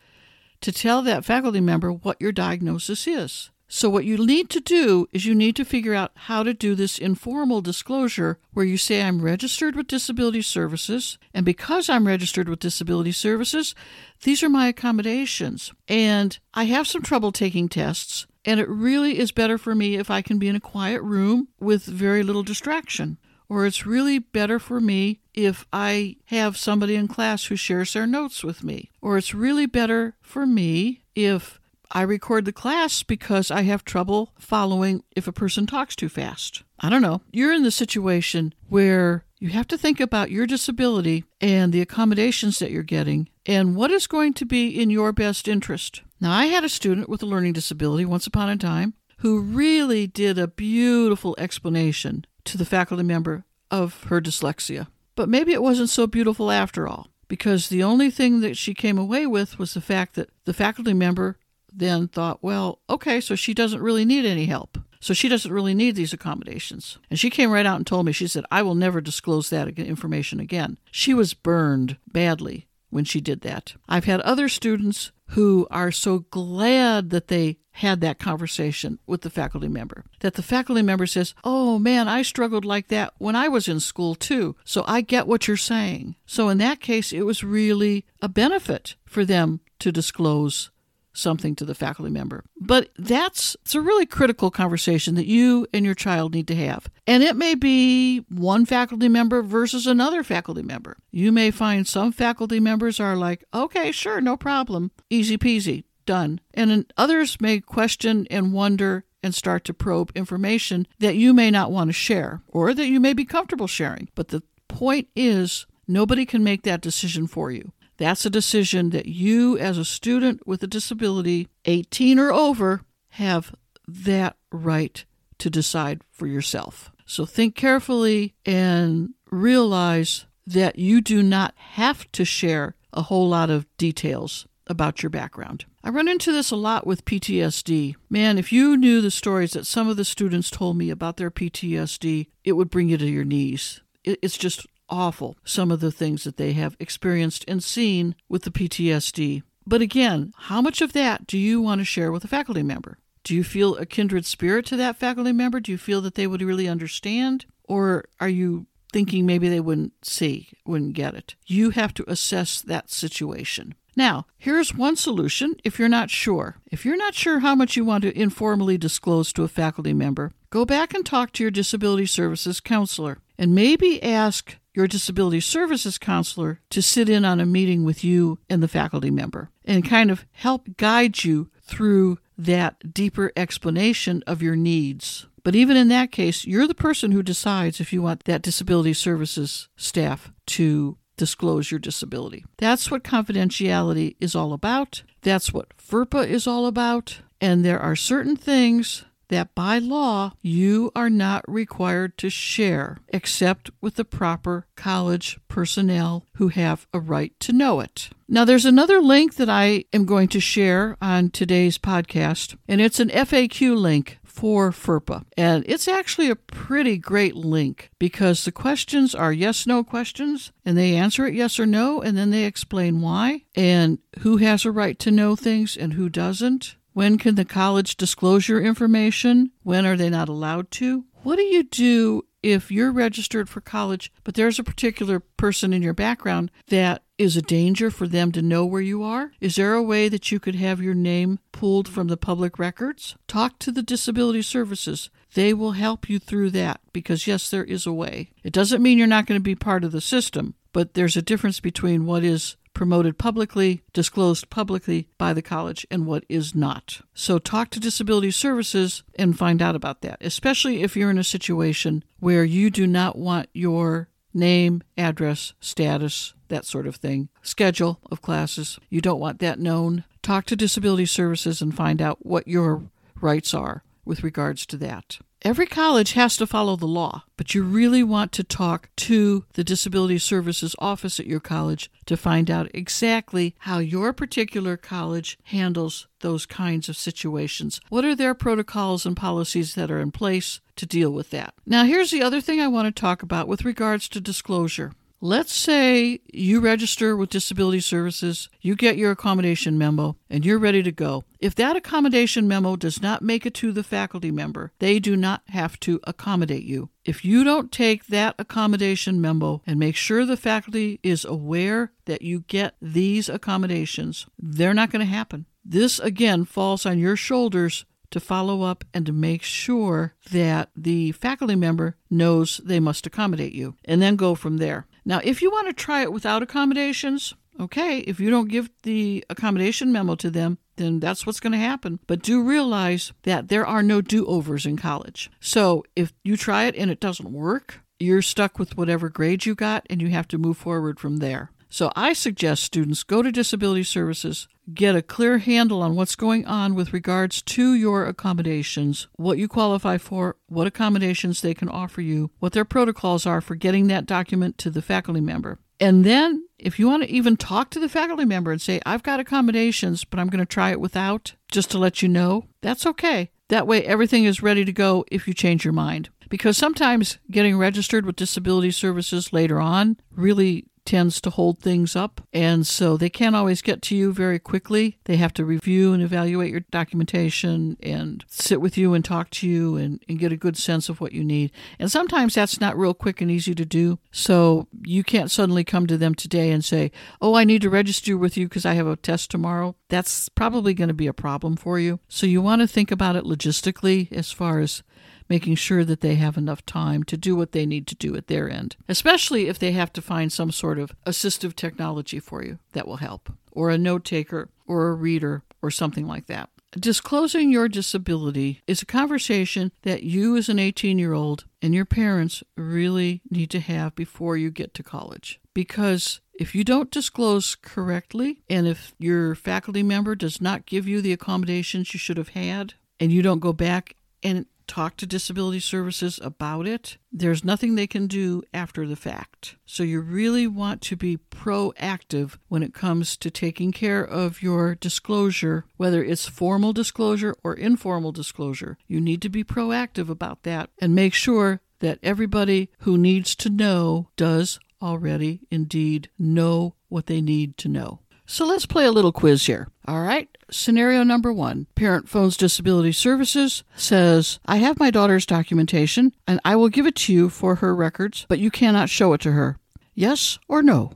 to 0.62 0.72
tell 0.72 1.02
that 1.04 1.26
faculty 1.26 1.62
member 1.62 1.92
what 1.92 2.20
your 2.20 2.32
diagnosis 2.32 3.08
is. 3.08 3.50
So, 3.72 3.88
what 3.88 4.04
you 4.04 4.18
need 4.26 4.50
to 4.50 4.60
do 4.60 5.08
is 5.14 5.28
you 5.28 5.36
need 5.36 5.56
to 5.58 5.64
figure 5.64 5.94
out 5.94 6.12
how 6.16 6.42
to 6.42 6.56
do 6.56 6.74
this 6.74 6.98
informal 6.98 7.62
disclosure 7.62 8.40
where 8.52 8.66
you 8.66 8.78
say, 8.78 9.04
I'm 9.04 9.22
registered 9.22 9.76
with 9.76 9.86
Disability 9.86 10.42
Services, 10.42 11.20
and 11.36 11.46
because 11.46 11.88
I'm 11.88 12.08
registered 12.08 12.50
with 12.50 12.62
Disability 12.62 13.12
Services, 13.12 13.76
these 14.24 14.42
are 14.42 14.50
my 14.50 14.68
accommodations. 14.68 15.72
And 15.88 16.40
I 16.56 16.64
have 16.64 16.88
some 16.88 17.04
trouble 17.04 17.32
taking 17.32 17.70
tests, 17.70 18.26
and 18.44 18.60
it 18.60 18.68
really 18.68 19.20
is 19.20 19.32
better 19.32 19.60
for 19.60 19.76
me 19.76 19.98
if 19.98 20.10
I 20.10 20.24
can 20.24 20.40
be 20.40 20.48
in 20.48 20.56
a 20.56 20.60
quiet 20.60 21.04
room 21.04 21.50
with 21.60 21.86
very 21.86 22.24
little 22.24 22.44
distraction 22.44 23.20
or 23.50 23.66
it's 23.66 23.86
really 23.86 24.20
better 24.20 24.60
for 24.60 24.80
me 24.80 25.20
if 25.46 25.65
I 25.72 26.17
have 26.25 26.58
somebody 26.58 26.96
in 26.96 27.08
class 27.08 27.46
who 27.46 27.55
shares 27.55 27.93
their 27.93 28.08
notes 28.08 28.43
with 28.43 28.63
me, 28.63 28.89
or 29.01 29.17
it's 29.17 29.34
really 29.34 29.65
better 29.65 30.15
for 30.22 30.46
me 30.46 31.03
if 31.15 31.60
I 31.91 32.01
record 32.03 32.46
the 32.46 32.53
class 32.53 33.01
because 33.01 33.50
I 33.50 33.63
have 33.63 33.84
trouble 33.84 34.34
following 34.38 35.03
if 35.15 35.27
a 35.27 35.31
person 35.31 35.65
talks 35.65 35.96
too 35.96 36.10
fast. 36.10 36.63
I 36.79 36.89
don't 36.89 37.01
know. 37.01 37.22
You're 37.31 37.53
in 37.53 37.63
the 37.63 37.72
situation 37.72 38.53
where 38.67 39.25
you 39.39 39.50
have 39.50 39.67
to 39.69 39.77
think 39.77 40.00
about 40.00 40.31
your 40.31 40.46
disability 40.46 41.24
and 41.41 41.74
the 41.74 41.81
accommodations 41.81 42.60
that 42.60 42.72
you're 42.72 42.84
getting 42.84 43.29
and 43.46 43.75
what 43.75 43.89
is 43.89 44.05
going 44.05 44.34
to 44.36 44.46
be 44.46 44.69
in 44.69 44.89
your 44.89 45.12
best 45.12 45.48
interest. 45.48 46.01
Now, 46.22 46.31
I 46.31 46.46
had 46.46 46.63
a 46.63 46.69
student 46.69 47.10
with 47.10 47.24
a 47.24 47.25
learning 47.25 47.53
disability 47.53 48.05
once 48.05 48.27
upon 48.27 48.50
a 48.50 48.58
time 48.58 48.93
who 49.19 49.39
really 49.39 50.08
did 50.08 50.38
a 50.38 50.48
beautiful 50.48 51.36
explanation 51.38 52.25
to 52.46 52.58
the 52.58 52.65
faculty 52.65 53.03
member 53.03 53.46
of 53.72 54.03
her 54.05 54.22
dyslexia. 54.22 54.88
But 55.20 55.28
maybe 55.28 55.52
it 55.52 55.62
wasn't 55.62 55.90
so 55.90 56.08
beautiful 56.08 56.50
after 56.50 56.88
all, 56.88 57.10
because 57.28 57.68
the 57.68 57.84
only 57.84 58.10
thing 58.10 58.40
that 58.40 58.56
she 58.56 58.74
came 58.74 58.98
away 58.98 59.28
with 59.28 59.60
was 59.60 59.74
the 59.74 59.82
fact 59.82 60.16
that 60.16 60.30
the 60.46 60.54
faculty 60.54 60.94
member 60.94 61.38
then 61.74 62.08
thought, 62.08 62.42
well, 62.42 62.80
okay, 62.90 63.20
so 63.20 63.36
she 63.36 63.54
doesn't 63.54 63.82
really 63.82 64.06
need 64.06 64.24
any 64.24 64.46
help. 64.46 64.78
So 65.02 65.14
she 65.14 65.28
doesn't 65.28 65.52
really 65.52 65.74
need 65.74 65.98
these 65.98 66.14
accommodations. 66.14 67.00
And 67.10 67.20
she 67.20 67.30
came 67.30 67.52
right 67.52 67.66
out 67.66 67.76
and 67.76 67.86
told 67.86 68.06
me, 68.06 68.14
she 68.14 68.28
said, 68.28 68.46
I 68.50 68.62
will 68.62 68.76
never 68.76 69.02
disclose 69.02 69.50
that 69.50 69.68
information 69.78 70.40
again. 70.40 70.78
She 70.90 71.14
was 71.14 71.34
burned 71.34 71.98
badly 72.08 72.69
when 72.89 73.05
she 73.05 73.22
did 73.22 73.41
that. 73.41 73.75
I've 73.88 74.05
had 74.05 74.22
other 74.22 74.50
students 74.50 75.12
who 75.29 75.67
are 75.69 75.91
so 75.91 76.19
glad 76.31 77.12
that 77.12 77.27
they 77.27 77.58
had 77.72 78.01
that 78.01 78.19
conversation 78.19 79.00
with 79.05 79.22
the 79.22 79.29
faculty 79.29 79.67
member. 79.67 80.03
That 80.19 80.34
the 80.34 80.43
faculty 80.43 80.81
member 80.81 81.05
says, 81.05 81.34
Oh 81.43 81.79
man, 81.79 82.08
I 82.08 82.24
struggled 82.24 82.65
like 82.65 82.88
that 82.88 83.13
when 83.19 83.36
I 83.36 83.48
was 83.48 83.67
in 83.67 83.79
school 83.79 84.15
too. 84.15 84.55
So 84.65 84.84
I 84.88 85.01
get 85.01 85.27
what 85.27 85.48
you're 85.48 85.55
saying. 85.55 86.15
So 86.25 86.50
in 86.50 86.58
that 86.58 86.81
case, 86.81 87.13
it 87.13 87.24
was 87.24 87.43
really 87.43 88.05
a 88.22 88.27
benefit 88.27 88.96
for 89.05 89.24
them 89.24 89.62
to 89.79 89.91
disclose 89.91 90.72
something 91.13 91.56
to 91.56 91.66
the 91.66 91.75
faculty 91.75 92.12
member. 92.12 92.44
But 92.60 92.89
that's 92.98 93.56
it's 93.62 93.75
a 93.75 93.82
really 93.82 94.06
critical 94.06 94.51
conversation 94.51 95.16
that 95.16 95.28
you 95.28 95.68
and 95.74 95.86
your 95.86 95.96
child 95.96 96.34
need 96.34 96.48
to 96.48 96.56
have. 96.56 96.89
And 97.08 97.24
it 97.24 97.36
may 97.36 97.56
be 97.56 98.20
one 98.30 98.66
faculty 98.66 99.08
member 99.10 99.42
versus 99.42 99.88
another 99.88 100.24
faculty 100.24 100.62
member. 100.62 100.98
You 101.12 101.32
may 101.32 101.51
find 101.51 101.88
some 101.88 102.12
faculty 102.12 102.60
members 102.60 103.00
are 103.00 103.16
like, 103.16 103.44
"Okay, 103.54 103.92
sure, 103.92 104.22
no 104.22 104.38
problem. 104.38 104.92
Easy 105.10 105.38
peasy, 105.38 105.84
done." 106.06 106.39
And 106.54 106.92
others 106.98 107.39
may 107.42 107.60
question 107.60 108.28
and 108.30 108.54
wonder 108.54 109.06
and 109.22 109.36
start 109.36 109.63
to 109.66 109.74
probe 109.74 110.12
information 110.16 110.88
that 111.00 111.16
you 111.16 111.34
may 111.34 111.51
not 111.51 111.72
want 111.72 111.89
to 111.89 111.94
share 111.94 112.42
or 112.48 112.74
that 112.74 112.88
you 112.88 113.00
may 113.00 113.13
be 113.13 113.25
comfortable 113.25 113.68
sharing. 113.68 114.10
But 114.16 114.30
the 114.30 114.44
point 114.68 115.08
is, 115.16 115.66
nobody 115.88 116.25
can 116.25 116.44
make 116.44 116.63
that 116.63 116.82
decision 116.82 117.28
for 117.28 117.51
you. 117.51 117.72
That's 118.00 118.25
a 118.25 118.29
decision 118.29 118.91
that 118.91 119.08
you, 119.08 119.58
as 119.58 119.77
a 119.77 119.84
student 119.84 120.48
with 120.48 120.63
a 120.63 120.68
disability, 120.68 121.50
18 121.65 122.18
or 122.18 122.32
over, 122.32 122.82
have 123.10 123.53
that 123.88 124.38
right 124.53 125.03
to 125.39 125.50
decide 125.50 126.01
for 126.10 126.25
yourself. 126.25 126.91
So 127.06 127.25
think 127.25 127.56
carefully 127.56 128.36
and 128.46 129.10
realize 129.29 130.25
that 130.48 130.79
you 130.79 131.01
do 131.01 131.22
not 131.22 131.53
have 131.58 132.10
to 132.13 132.24
share 132.24 132.75
a 132.94 133.01
whole 133.03 133.27
lot 133.27 133.50
of 133.50 133.68
details 133.77 134.48
about 134.68 135.03
your 135.03 135.10
background. 135.10 135.65
I 135.84 135.89
run 135.89 136.08
into 136.08 136.32
this 136.32 136.51
a 136.51 136.56
lot 136.56 136.88
with 136.88 137.03
PTSD. 137.03 137.96
Man, 138.10 138.38
if 138.38 138.53
you 138.53 138.77
knew 138.77 139.01
the 139.01 139.12
stories 139.12 139.51
that 139.51 139.65
some 139.65 139.89
of 139.89 139.98
the 139.98 140.06
students 140.06 140.50
told 140.50 140.77
me 140.77 140.89
about 140.89 141.18
their 141.18 141.32
PTSD, 141.32 142.27
it 142.46 142.53
would 142.53 142.70
bring 142.70 142.88
you 142.88 142.98
to 142.98 143.06
your 143.06 143.25
knees. 143.25 143.82
It's 144.06 144.38
just 144.38 144.65
awful, 144.89 145.38
some 145.43 145.72
of 145.72 145.79
the 145.79 145.91
things 145.91 146.24
that 146.24 146.38
they 146.38 146.53
have 146.53 146.75
experienced 146.79 147.46
and 147.48 147.63
seen 147.63 148.15
with 148.27 148.43
the 148.43 148.51
PTSD. 148.51 149.43
But 149.65 149.81
again, 149.81 150.34
how 150.36 150.62
much 150.62 150.81
of 150.81 150.93
that 150.93 151.27
do 151.27 151.38
you 151.38 151.62
want 151.62 151.79
to 151.79 151.86
share 151.86 152.12
with 152.12 152.24
a 152.24 152.27
faculty 152.27 152.63
member? 152.63 152.98
Do 153.24 153.36
you 153.36 153.43
feel 153.43 153.75
a 153.75 153.86
kindred 153.86 154.25
spirit 154.25 154.65
to 154.67 154.77
that 154.77 154.96
faculty 154.96 155.31
member? 155.31 155.60
Do 155.60 155.72
you 155.72 155.77
feel 155.77 156.01
that 156.01 156.15
they 156.15 156.25
would 156.25 156.41
really 156.41 156.67
understand? 156.67 157.46
Or 157.65 158.05
are 158.19 158.29
you 158.29 158.65
thinking 158.91 159.25
maybe 159.25 159.50
they 159.50 159.60
wouldn't 159.60 159.93
see, 160.03 160.50
wouldn't 160.65 160.93
get 160.93 161.13
it? 161.13 161.36
You 161.46 161.69
have 161.72 161.93
to 161.96 162.10
assess 162.10 162.62
that 162.62 162.89
situation. 162.89 163.75
Now, 163.96 164.25
here's 164.38 164.74
one 164.74 164.96
solution 164.96 165.55
if 165.63 165.77
you're 165.77 165.89
not 165.89 166.10
sure. 166.10 166.58
If 166.72 166.86
you're 166.86 166.98
not 166.98 167.15
sure 167.15 167.39
how 167.39 167.53
much 167.53 167.75
you 167.75 167.84
want 167.84 168.03
to 168.03 168.17
informally 168.17 168.77
disclose 168.77 169.34
to 169.34 169.43
a 169.43 169.48
faculty 169.48 169.93
member, 169.93 170.31
go 170.50 170.65
back 170.65 170.93
and 170.93 171.05
talk 171.05 171.34
to 171.34 171.43
your 171.43 171.51
disability 171.51 172.05
services 172.05 172.60
counselor 172.60 173.19
and 173.38 173.53
maybe 173.53 174.01
ask 174.01 174.55
your 174.80 174.88
disability 174.88 175.42
services 175.42 175.98
counselor 175.98 176.62
to 176.70 176.82
sit 176.82 177.10
in 177.10 177.26
on 177.26 177.42
a 177.42 177.46
meeting 177.46 177.84
with 177.84 178.02
you 178.02 178.40
and 178.50 178.64
the 178.64 178.68
faculty 178.70 179.12
member 179.12 179.50
and 179.66 179.84
kind 179.84 180.10
of 180.10 180.26
help 180.32 180.78
guide 180.78 181.22
you 181.26 181.50
through 181.62 182.18
that 182.38 182.94
deeper 182.94 183.30
explanation 183.36 184.24
of 184.26 184.42
your 184.42 184.56
needs. 184.56 185.28
But 185.44 185.54
even 185.54 185.76
in 185.76 185.90
that 185.90 186.14
case, 186.14 186.46
you're 186.46 186.66
the 186.66 186.74
person 186.74 187.12
who 187.12 187.22
decides 187.22 187.82
if 187.82 187.92
you 187.92 188.02
want 188.02 188.24
that 188.24 188.42
disability 188.42 188.94
services 188.94 189.68
staff 189.76 190.32
to 190.48 190.98
disclose 191.18 191.72
your 191.72 191.80
disability. 191.80 192.46
That's 192.58 192.90
what 192.90 193.04
confidentiality 193.04 194.16
is 194.22 194.34
all 194.34 194.54
about. 194.54 195.04
That's 195.24 195.52
what 195.52 195.76
FERPA 195.76 196.26
is 196.26 196.48
all 196.48 196.66
about. 196.66 197.20
And 197.42 197.66
there 197.66 197.82
are 197.82 197.98
certain 197.98 198.38
things 198.38 199.04
that 199.30 199.56
by 199.56 199.80
law 199.80 200.34
you 200.42 200.92
are 200.96 201.10
not 201.10 201.44
required 201.48 202.18
to 202.18 202.30
share 202.30 202.98
except 203.08 203.72
with 203.82 203.96
the 203.96 204.06
proper 204.06 204.68
college 204.76 205.40
personnel 205.48 206.26
who 206.36 206.50
have 206.50 206.86
a 206.94 207.00
right 207.00 207.34
to 207.40 207.54
know 207.54 207.80
it. 207.80 208.10
Now, 208.28 208.46
there's 208.46 208.66
another 208.66 209.00
link 209.00 209.38
that 209.38 209.50
I 209.50 209.86
am 209.92 210.06
going 210.06 210.28
to 210.30 210.40
share 210.40 210.98
on 211.02 211.32
today's 211.32 211.80
podcast, 211.80 212.56
and 212.68 212.80
it's 212.80 213.00
an 213.00 213.10
FAQ 213.10 213.76
link 213.76 214.20
for 214.24 214.72
FERPA. 214.72 215.26
And 215.36 215.66
it's 215.68 215.88
actually 215.88 216.30
a 216.30 216.36
pretty 216.36 216.98
great 216.98 217.36
link 217.36 217.90
because 217.98 218.46
the 218.46 218.52
questions 218.52 219.16
are 219.16 219.34
yes 219.34 219.66
no 219.66 219.84
questions, 219.84 220.52
and 220.64 220.78
they 220.78 220.96
answer 220.96 221.26
it 221.26 221.34
yes 221.34 221.60
or 221.60 221.66
no, 221.66 222.02
and 222.02 222.16
then 222.16 222.30
they 222.30 222.46
explain 222.46 223.02
why 223.02 223.44
and 223.56 223.98
who 224.20 224.38
has 224.38 224.64
a 224.64 224.72
right 224.72 224.98
to 225.00 225.12
know 225.12 225.36
things 225.36 225.76
and 225.76 225.94
who 225.94 226.08
doesn't. 226.08 226.76
When 227.00 227.18
can 227.18 227.36
the 227.36 227.46
college 227.46 227.96
disclose 227.96 228.50
your 228.50 228.60
information? 228.60 229.51
When 229.63 229.86
are 229.86 229.96
they 229.96 230.10
not 230.10 230.27
allowed 230.27 230.70
to? 230.72 231.06
What 231.24 231.38
do 231.38 231.44
you 231.44 231.63
do 231.63 232.24
if 232.44 232.72
you're 232.72 232.91
registered 232.91 233.48
for 233.48 233.62
college, 233.62 234.12
but 234.25 234.36
there's 234.36 234.60
a 234.60 234.65
particular 234.65 235.22
person 235.22 235.72
in 235.72 235.82
your 235.82 235.94
background 235.94 236.51
that 236.68 237.03
is 237.18 237.38
a 237.38 237.41
danger 237.41 237.89
for 237.89 238.06
them 238.06 238.34
to 238.34 238.41
know 238.41 238.65
where 238.65 238.82
you 238.82 239.01
are? 239.01 239.32
Is 239.39 239.56
there 239.56 239.75
a 239.75 239.82
way 239.82 240.10
that 240.10 240.29
you 240.29 240.41
could 240.41 240.56
have 240.56 240.82
your 240.82 240.94
name 240.94 241.39
pulled 241.53 241.88
from 241.88 242.10
the 242.10 242.18
public 242.18 242.60
records? 242.60 243.15
Talk 243.29 243.60
to 243.60 243.72
the 243.72 243.82
disability 243.82 244.41
services. 244.41 245.10
They 245.36 245.53
will 245.53 245.72
help 245.72 246.10
you 246.10 246.20
through 246.20 246.50
that 246.50 246.82
because, 246.91 247.27
yes, 247.27 247.50
there 247.50 247.63
is 247.63 247.86
a 247.86 247.94
way. 247.94 248.32
It 248.44 248.51
doesn't 248.51 248.84
mean 248.84 248.98
you're 248.98 249.08
not 249.08 249.25
going 249.25 249.39
to 249.39 249.41
be 249.41 249.56
part 249.56 249.86
of 249.86 249.94
the 249.94 250.01
system, 250.01 250.53
but 250.74 250.96
there's 250.96 251.15
a 251.15 251.22
difference 251.22 251.62
between 251.62 252.06
what 252.06 252.25
is 252.25 252.58
promoted 252.74 253.18
publicly, 253.18 253.82
disclosed 253.94 254.50
publicly 254.50 255.08
by 255.18 255.34
the 255.34 255.42
college, 255.42 255.86
and 255.92 256.06
what 256.06 256.24
is 256.30 256.56
not. 256.56 257.02
So 257.14 257.40
talk 257.40 257.70
to 257.72 257.80
disability 257.80 258.32
services 258.32 259.04
and 259.18 259.38
find 259.38 259.62
out 259.62 259.76
about 259.76 260.02
that, 260.02 260.18
especially 260.22 260.82
if 260.82 260.96
you're 260.96 261.10
in 261.10 261.18
a 261.18 261.24
situation 261.24 262.04
where 262.20 262.44
you 262.44 262.70
do 262.70 262.88
not 262.88 263.18
want 263.18 263.50
your 263.54 264.10
name, 264.34 264.84
address, 264.98 265.54
status, 265.60 266.34
that 266.50 266.66
sort 266.66 266.88
of 266.88 266.96
thing, 266.96 267.30
schedule 267.42 268.00
of 268.12 268.22
classes. 268.22 268.80
You 268.90 269.02
don't 269.02 269.20
want 269.20 269.40
that 269.40 269.60
known. 269.60 270.04
Talk 270.22 270.46
to 270.46 270.56
disability 270.56 271.06
services 271.06 271.62
and 271.62 271.76
find 271.76 272.02
out 272.02 272.26
what 272.26 272.48
your 272.48 272.84
rights 273.22 273.54
are 273.54 273.84
with 274.06 274.24
regards 274.24 274.66
to 274.68 274.78
that. 274.78 275.20
Every 275.41 275.67
college 275.67 276.13
has 276.13 276.36
to 276.36 276.46
follow 276.46 276.75
the 276.75 276.86
law, 276.86 277.24
but 277.38 277.55
you 277.55 277.63
really 277.63 278.03
want 278.03 278.34
to 278.34 278.43
talk 278.43 278.89
to 278.98 279.46
the 279.53 279.63
Disability 279.63 280.17
Services 280.17 280.75
office 280.79 281.17
at 281.17 281.27
your 281.27 281.39
college 281.39 281.89
to 282.08 282.17
find 282.17 282.51
out 282.51 282.69
exactly 282.74 283.55
how 283.60 283.79
your 283.79 284.12
particular 284.12 284.75
college 284.75 285.39
handles 285.43 286.08
those 286.19 286.46
kinds 286.46 286.89
of 286.89 286.98
situations. 286.98 287.79
What 287.88 288.03
are 288.03 288.15
their 288.15 288.34
protocols 288.34 289.05
and 289.05 289.15
policies 289.15 289.75
that 289.75 289.89
are 289.89 290.01
in 290.01 290.12
place 290.12 290.60
to 290.75 290.86
deal 290.86 291.12
with 291.12 291.29
that? 291.29 291.53
Now, 291.65 291.86
here's 291.86 292.12
the 292.12 292.22
other 292.22 292.41
thing 292.41 292.60
I 292.60 292.67
want 292.67 292.93
to 292.93 293.01
talk 293.01 293.24
about 293.24 293.48
with 293.48 293.63
regards 293.63 294.10
to 294.10 294.19
disclosure. 294.19 294.91
Let's 295.22 295.54
say 295.54 296.22
you 296.32 296.62
register 296.62 297.14
with 297.14 297.30
Disability 297.30 297.82
Services, 297.82 298.48
you 298.62 298.78
get 298.78 298.96
your 298.96 299.12
accommodation 299.12 299.78
memo, 299.78 300.16
and 300.30 300.46
you're 300.46 300.58
ready 300.58 300.82
to 300.82 300.94
go. 300.94 301.26
If 301.42 301.56
that 301.56 301.76
accommodation 301.76 302.48
memo 302.48 302.78
does 302.78 303.02
not 303.02 303.22
make 303.22 303.46
it 303.46 303.54
to 303.56 303.74
the 303.74 303.84
faculty 303.84 304.32
member, 304.32 304.72
they 304.80 304.98
do 304.98 305.18
not 305.18 305.42
have 305.50 305.78
to 305.82 306.00
accommodate 306.06 306.64
you. 306.64 306.90
If 307.04 307.26
you 307.26 307.44
don't 307.44 307.70
take 307.70 308.06
that 308.06 308.36
accommodation 308.40 309.20
memo 309.20 309.62
and 309.68 309.78
make 309.78 309.98
sure 309.98 310.26
the 310.26 310.38
faculty 310.38 311.02
is 311.04 311.26
aware 311.26 311.92
that 312.06 312.22
you 312.22 312.46
get 312.48 312.76
these 312.82 313.28
accommodations, 313.28 314.26
they're 314.42 314.74
not 314.74 314.90
going 314.90 315.06
to 315.06 315.12
happen. 315.12 315.48
This 315.66 316.00
again 316.00 316.46
falls 316.46 316.86
on 316.86 316.98
your 316.98 317.18
shoulders 317.18 317.84
to 318.12 318.22
follow 318.22 318.62
up 318.62 318.86
and 318.94 319.06
to 319.06 319.12
make 319.12 319.44
sure 319.44 320.16
that 320.32 320.70
the 320.76 321.12
faculty 321.12 321.56
member 321.56 321.98
knows 322.10 322.62
they 322.64 322.80
must 322.80 323.06
accommodate 323.06 323.54
you, 323.54 323.76
and 323.84 324.02
then 324.02 324.16
go 324.16 324.34
from 324.34 324.58
there. 324.58 324.88
Now, 325.10 325.20
if 325.24 325.42
you 325.42 325.50
want 325.50 325.66
to 325.66 325.74
try 325.74 326.04
it 326.04 326.13
without 326.13 326.44
accommodations, 326.44 327.34
okay, 327.60 327.98
if 328.01 328.20
you 328.20 328.30
don't 328.30 328.48
give 328.48 328.70
the 328.84 329.25
accommodation 329.28 329.92
memo 329.92 330.13
to 330.13 330.30
them, 330.30 330.60
then 330.75 331.00
that's 331.00 331.25
what's 331.25 331.39
going 331.39 331.54
to 331.54 331.58
happen. 331.58 332.00
But 332.06 332.22
do 332.22 332.44
realize 332.44 333.12
that 333.24 333.48
there 333.48 333.66
are 333.66 333.82
no 333.82 334.01
do 334.01 334.28
overs 334.28 334.68
in 334.68 334.78
college. 334.78 335.32
So 335.39 335.84
if 335.96 336.13
you 336.24 336.38
try 336.38 336.66
it 336.66 336.75
and 336.75 336.92
it 336.92 337.00
doesn't 337.00 337.34
work, 337.34 337.80
you're 338.00 338.22
stuck 338.22 338.60
with 338.60 338.78
whatever 338.78 339.10
grade 339.10 339.48
you 339.48 339.56
got 339.56 339.84
and 339.89 340.00
you 340.00 340.10
have 340.10 340.28
to 340.28 340.38
move 340.38 340.58
forward 340.58 341.00
from 341.00 341.18
there. 341.18 341.50
So 341.70 341.92
I 341.96 342.14
suggest 342.14 342.64
students 342.64 343.04
go 343.04 343.22
to 343.22 343.32
disability 343.32 343.84
services, 343.84 344.48
get 344.74 344.96
a 344.96 345.04
clear 345.04 345.38
handle 345.38 345.82
on 345.82 345.96
what's 345.96 346.16
going 346.16 346.46
on 346.46 346.74
with 346.74 346.94
regards 346.94 347.42
to 347.44 347.74
your 347.74 348.06
accommodations, 348.06 349.08
what 349.16 349.38
you 349.38 349.48
qualify 349.48 349.98
for, 349.98 350.36
what 350.48 350.68
accommodations 350.68 351.42
they 351.42 351.54
can 351.54 351.70
offer 351.70 352.02
you, 352.02 352.32
what 352.40 352.54
their 352.54 352.66
protocols 352.66 353.26
are 353.26 353.40
for 353.40 353.56
getting 353.56 353.88
that 353.88 354.08
document 354.08 354.58
to 354.58 354.72
the 354.72 354.82
faculty 354.82 355.22
member. 355.22 355.60
And 355.80 356.04
then, 356.04 356.46
if 356.58 356.78
you 356.78 356.88
want 356.88 357.04
to 357.04 357.10
even 357.10 357.38
talk 357.38 357.70
to 357.70 357.80
the 357.80 357.88
faculty 357.88 358.26
member 358.26 358.52
and 358.52 358.62
say, 358.62 358.82
I've 358.86 359.04
got 359.04 359.20
accommodations, 359.20 360.04
but 360.04 360.20
I'm 360.20 360.28
going 360.28 360.40
to 360.40 360.46
try 360.46 360.72
it 360.72 360.82
without, 360.82 361.36
just 361.50 361.72
to 361.72 361.78
let 361.78 362.02
you 362.02 362.10
know, 362.10 362.46
that's 362.62 362.86
okay. 362.86 363.32
That 363.48 363.66
way, 363.66 363.86
everything 363.86 364.26
is 364.26 364.44
ready 364.44 364.66
to 364.66 364.74
go 364.74 365.06
if 365.10 365.28
you 365.28 365.34
change 365.34 365.64
your 365.64 365.74
mind. 365.74 366.10
Because 366.28 366.58
sometimes 366.58 367.18
getting 367.32 367.58
registered 367.58 368.06
with 368.06 368.18
disability 368.18 368.72
services 368.72 369.32
later 369.32 369.60
on 369.60 369.98
really 370.12 370.66
tends 370.89 371.22
to 371.22 371.29
hold 371.29 371.60
things 371.60 371.96
up, 371.96 372.19
and 372.34 372.65
so 372.65 372.98
they 372.98 373.12
can't 373.12 373.36
always 373.36 373.62
get 373.62 373.79
to 373.79 373.96
you 373.96 374.12
very 374.12 374.39
quickly. 374.39 374.98
They 375.05 375.17
have 375.17 375.36
to 375.36 375.46
review 375.46 375.93
and 375.93 376.01
evaluate 376.01 376.50
your 376.50 376.62
documentation 376.72 377.77
and 377.84 378.25
sit 378.27 378.60
with 378.60 378.75
you 378.75 378.96
and 378.96 379.05
talk 379.05 379.29
to 379.29 379.48
you 379.48 379.77
and, 379.77 380.03
and 380.10 380.17
get 380.17 380.31
a 380.31 380.36
good 380.36 380.58
sense 380.58 380.89
of 380.89 381.00
what 381.00 381.12
you 381.12 381.24
need. 381.24 381.51
And 381.77 381.91
sometimes 381.91 382.34
that's 382.34 382.60
not 382.60 382.75
real 382.75 382.96
quick 382.96 383.22
and 383.22 383.29
easy 383.29 383.53
to 383.53 383.65
do. 383.65 384.00
So 384.12 384.67
you 384.81 385.03
can't 385.03 385.29
suddenly 385.29 385.63
come 385.63 385.86
to 385.86 385.98
them 385.98 386.15
today 386.15 386.50
and 386.50 386.65
say, 386.65 386.91
Oh, 387.22 387.36
I 387.36 387.43
need 387.43 387.62
to 387.62 387.69
register 387.69 388.17
with 388.17 388.36
you 388.36 388.48
because 388.48 388.65
I 388.65 388.74
have 388.74 388.88
a 388.88 388.96
test 388.96 389.29
tomorrow. 389.29 389.75
That's 389.89 390.27
probably 390.29 390.74
going 390.74 390.88
to 390.88 390.96
be 390.96 391.05
a 391.05 391.13
problem 391.13 391.55
for 391.55 391.77
you. 391.77 392.00
So 392.08 392.25
you 392.25 392.41
want 392.41 392.63
to 392.63 392.67
think 392.67 392.89
about 392.89 393.15
it 393.15 393.25
logistically 393.25 394.12
as 394.12 394.31
far 394.31 394.60
as 394.60 394.81
making 395.30 395.56
sure 395.56 395.86
that 395.86 396.02
they 396.02 396.16
have 396.16 396.38
enough 396.38 396.66
time 396.66 397.04
to 397.04 397.16
do 397.16 397.36
what 397.36 397.52
they 397.52 397.66
need 397.66 397.88
to 397.88 397.96
do 397.96 398.16
at 398.16 398.28
their 398.28 398.50
end, 398.50 398.76
especially 398.88 399.48
if 399.48 399.60
they 399.60 399.72
have 399.72 399.94
to 399.94 400.02
find 400.02 400.32
some 400.32 400.52
sort 400.52 400.80
of 400.80 400.92
assistive 401.06 401.56
technology 401.56 402.20
for 402.20 402.44
you 402.44 402.58
that 402.74 402.88
will 402.88 402.98
help, 402.98 403.32
or 403.52 403.70
a 403.70 403.78
note 403.78 404.04
taker, 404.04 404.50
or 404.68 404.90
a 404.90 404.94
reader, 404.94 405.44
or 405.62 405.72
something 405.72 406.08
like 406.08 406.26
that. 406.26 406.50
Disclosing 406.72 407.52
your 407.52 407.68
disability 407.68 408.62
is 408.68 408.82
a 408.82 408.86
conversation 408.86 409.72
that 409.82 410.04
you, 410.04 410.38
as 410.38 410.50
an 410.50 410.60
18 410.60 411.00
year 411.00 411.14
old, 411.14 411.46
and 411.62 411.74
your 411.74 411.86
parents 411.86 412.44
really 412.56 413.22
need 413.30 413.50
to 413.52 413.60
have 413.60 413.96
before 413.96 414.38
you 414.38 414.52
get 414.52 414.74
to 414.76 414.84
college. 414.84 415.40
Because 415.56 416.22
if 416.34 416.54
you 416.54 416.64
don't 416.64 416.92
disclose 416.92 417.56
correctly, 417.56 418.42
and 418.50 418.68
if 418.68 418.94
your 419.00 419.34
faculty 419.34 419.82
member 419.82 420.14
does 420.14 420.40
not 420.40 420.68
give 420.68 420.88
you 420.88 421.02
the 421.02 421.12
accommodations 421.12 421.94
you 421.94 422.00
should 422.00 422.18
have 422.18 422.30
had, 422.30 422.76
and 423.00 423.12
you 423.12 423.24
don't 423.24 423.40
go 423.40 423.52
back 423.52 423.96
and 424.22 424.46
talk 424.70 424.96
to 424.98 425.06
disability 425.06 425.60
services 425.60 426.20
about 426.24 426.68
it. 426.68 426.98
There's 427.12 427.44
nothing 427.44 427.76
they 427.76 427.88
can 427.88 428.08
do 428.08 428.44
after 428.54 428.88
the 428.88 428.96
fact. 428.96 429.56
So 429.66 429.84
you 429.84 430.00
really 430.00 430.48
want 430.48 430.82
to 430.84 430.96
be 430.96 431.18
proactive 431.18 432.38
when 432.48 432.64
it 432.64 432.74
comes 432.74 433.18
to 433.18 433.32
taking 433.32 433.72
care 433.72 434.04
of 434.04 434.42
your 434.42 434.76
disclosure, 434.76 435.66
whether 435.78 436.04
it's 436.04 436.28
formal 436.28 436.72
disclosure 436.72 437.36
or 437.44 437.56
informal 437.56 438.12
disclosure. 438.12 438.78
You 438.88 439.02
need 439.02 439.22
to 439.24 439.30
be 439.30 439.44
proactive 439.44 440.08
about 440.08 440.44
that 440.44 440.70
and 440.80 440.94
make 440.94 441.14
sure 441.14 441.62
that 441.80 442.00
everybody 442.04 442.70
who 442.80 442.98
needs 442.98 443.36
to 443.38 443.50
know 443.50 444.10
does 444.16 444.60
already 444.82 445.42
indeed 445.50 446.10
know 446.18 446.76
what 446.88 447.08
they 447.08 447.22
need 447.22 447.58
to 447.58 447.68
know. 447.68 448.02
So 448.32 448.46
let's 448.46 448.68
play 448.68 448.86
a 448.86 448.92
little 448.92 449.12
quiz 449.12 449.48
here. 449.48 449.70
All 449.88 450.04
right. 450.04 450.30
Scenario 450.52 451.02
number 451.02 451.34
one 451.34 451.66
Parent 451.74 452.08
phones 452.08 452.38
Disability 452.38 452.92
Services, 452.92 453.64
says, 453.76 454.40
I 454.46 454.58
have 454.58 454.80
my 454.80 454.92
daughter's 454.92 455.26
documentation 455.26 456.14
and 456.28 456.40
I 456.46 456.56
will 456.56 456.70
give 456.70 456.86
it 456.86 456.94
to 456.98 457.14
you 457.14 457.30
for 457.30 457.56
her 457.56 457.76
records, 457.76 458.28
but 458.30 458.38
you 458.38 458.52
cannot 458.52 458.88
show 458.88 459.14
it 459.14 459.22
to 459.22 459.32
her. 459.32 459.58
Yes 459.96 460.38
or 460.48 460.62
no? 460.62 460.92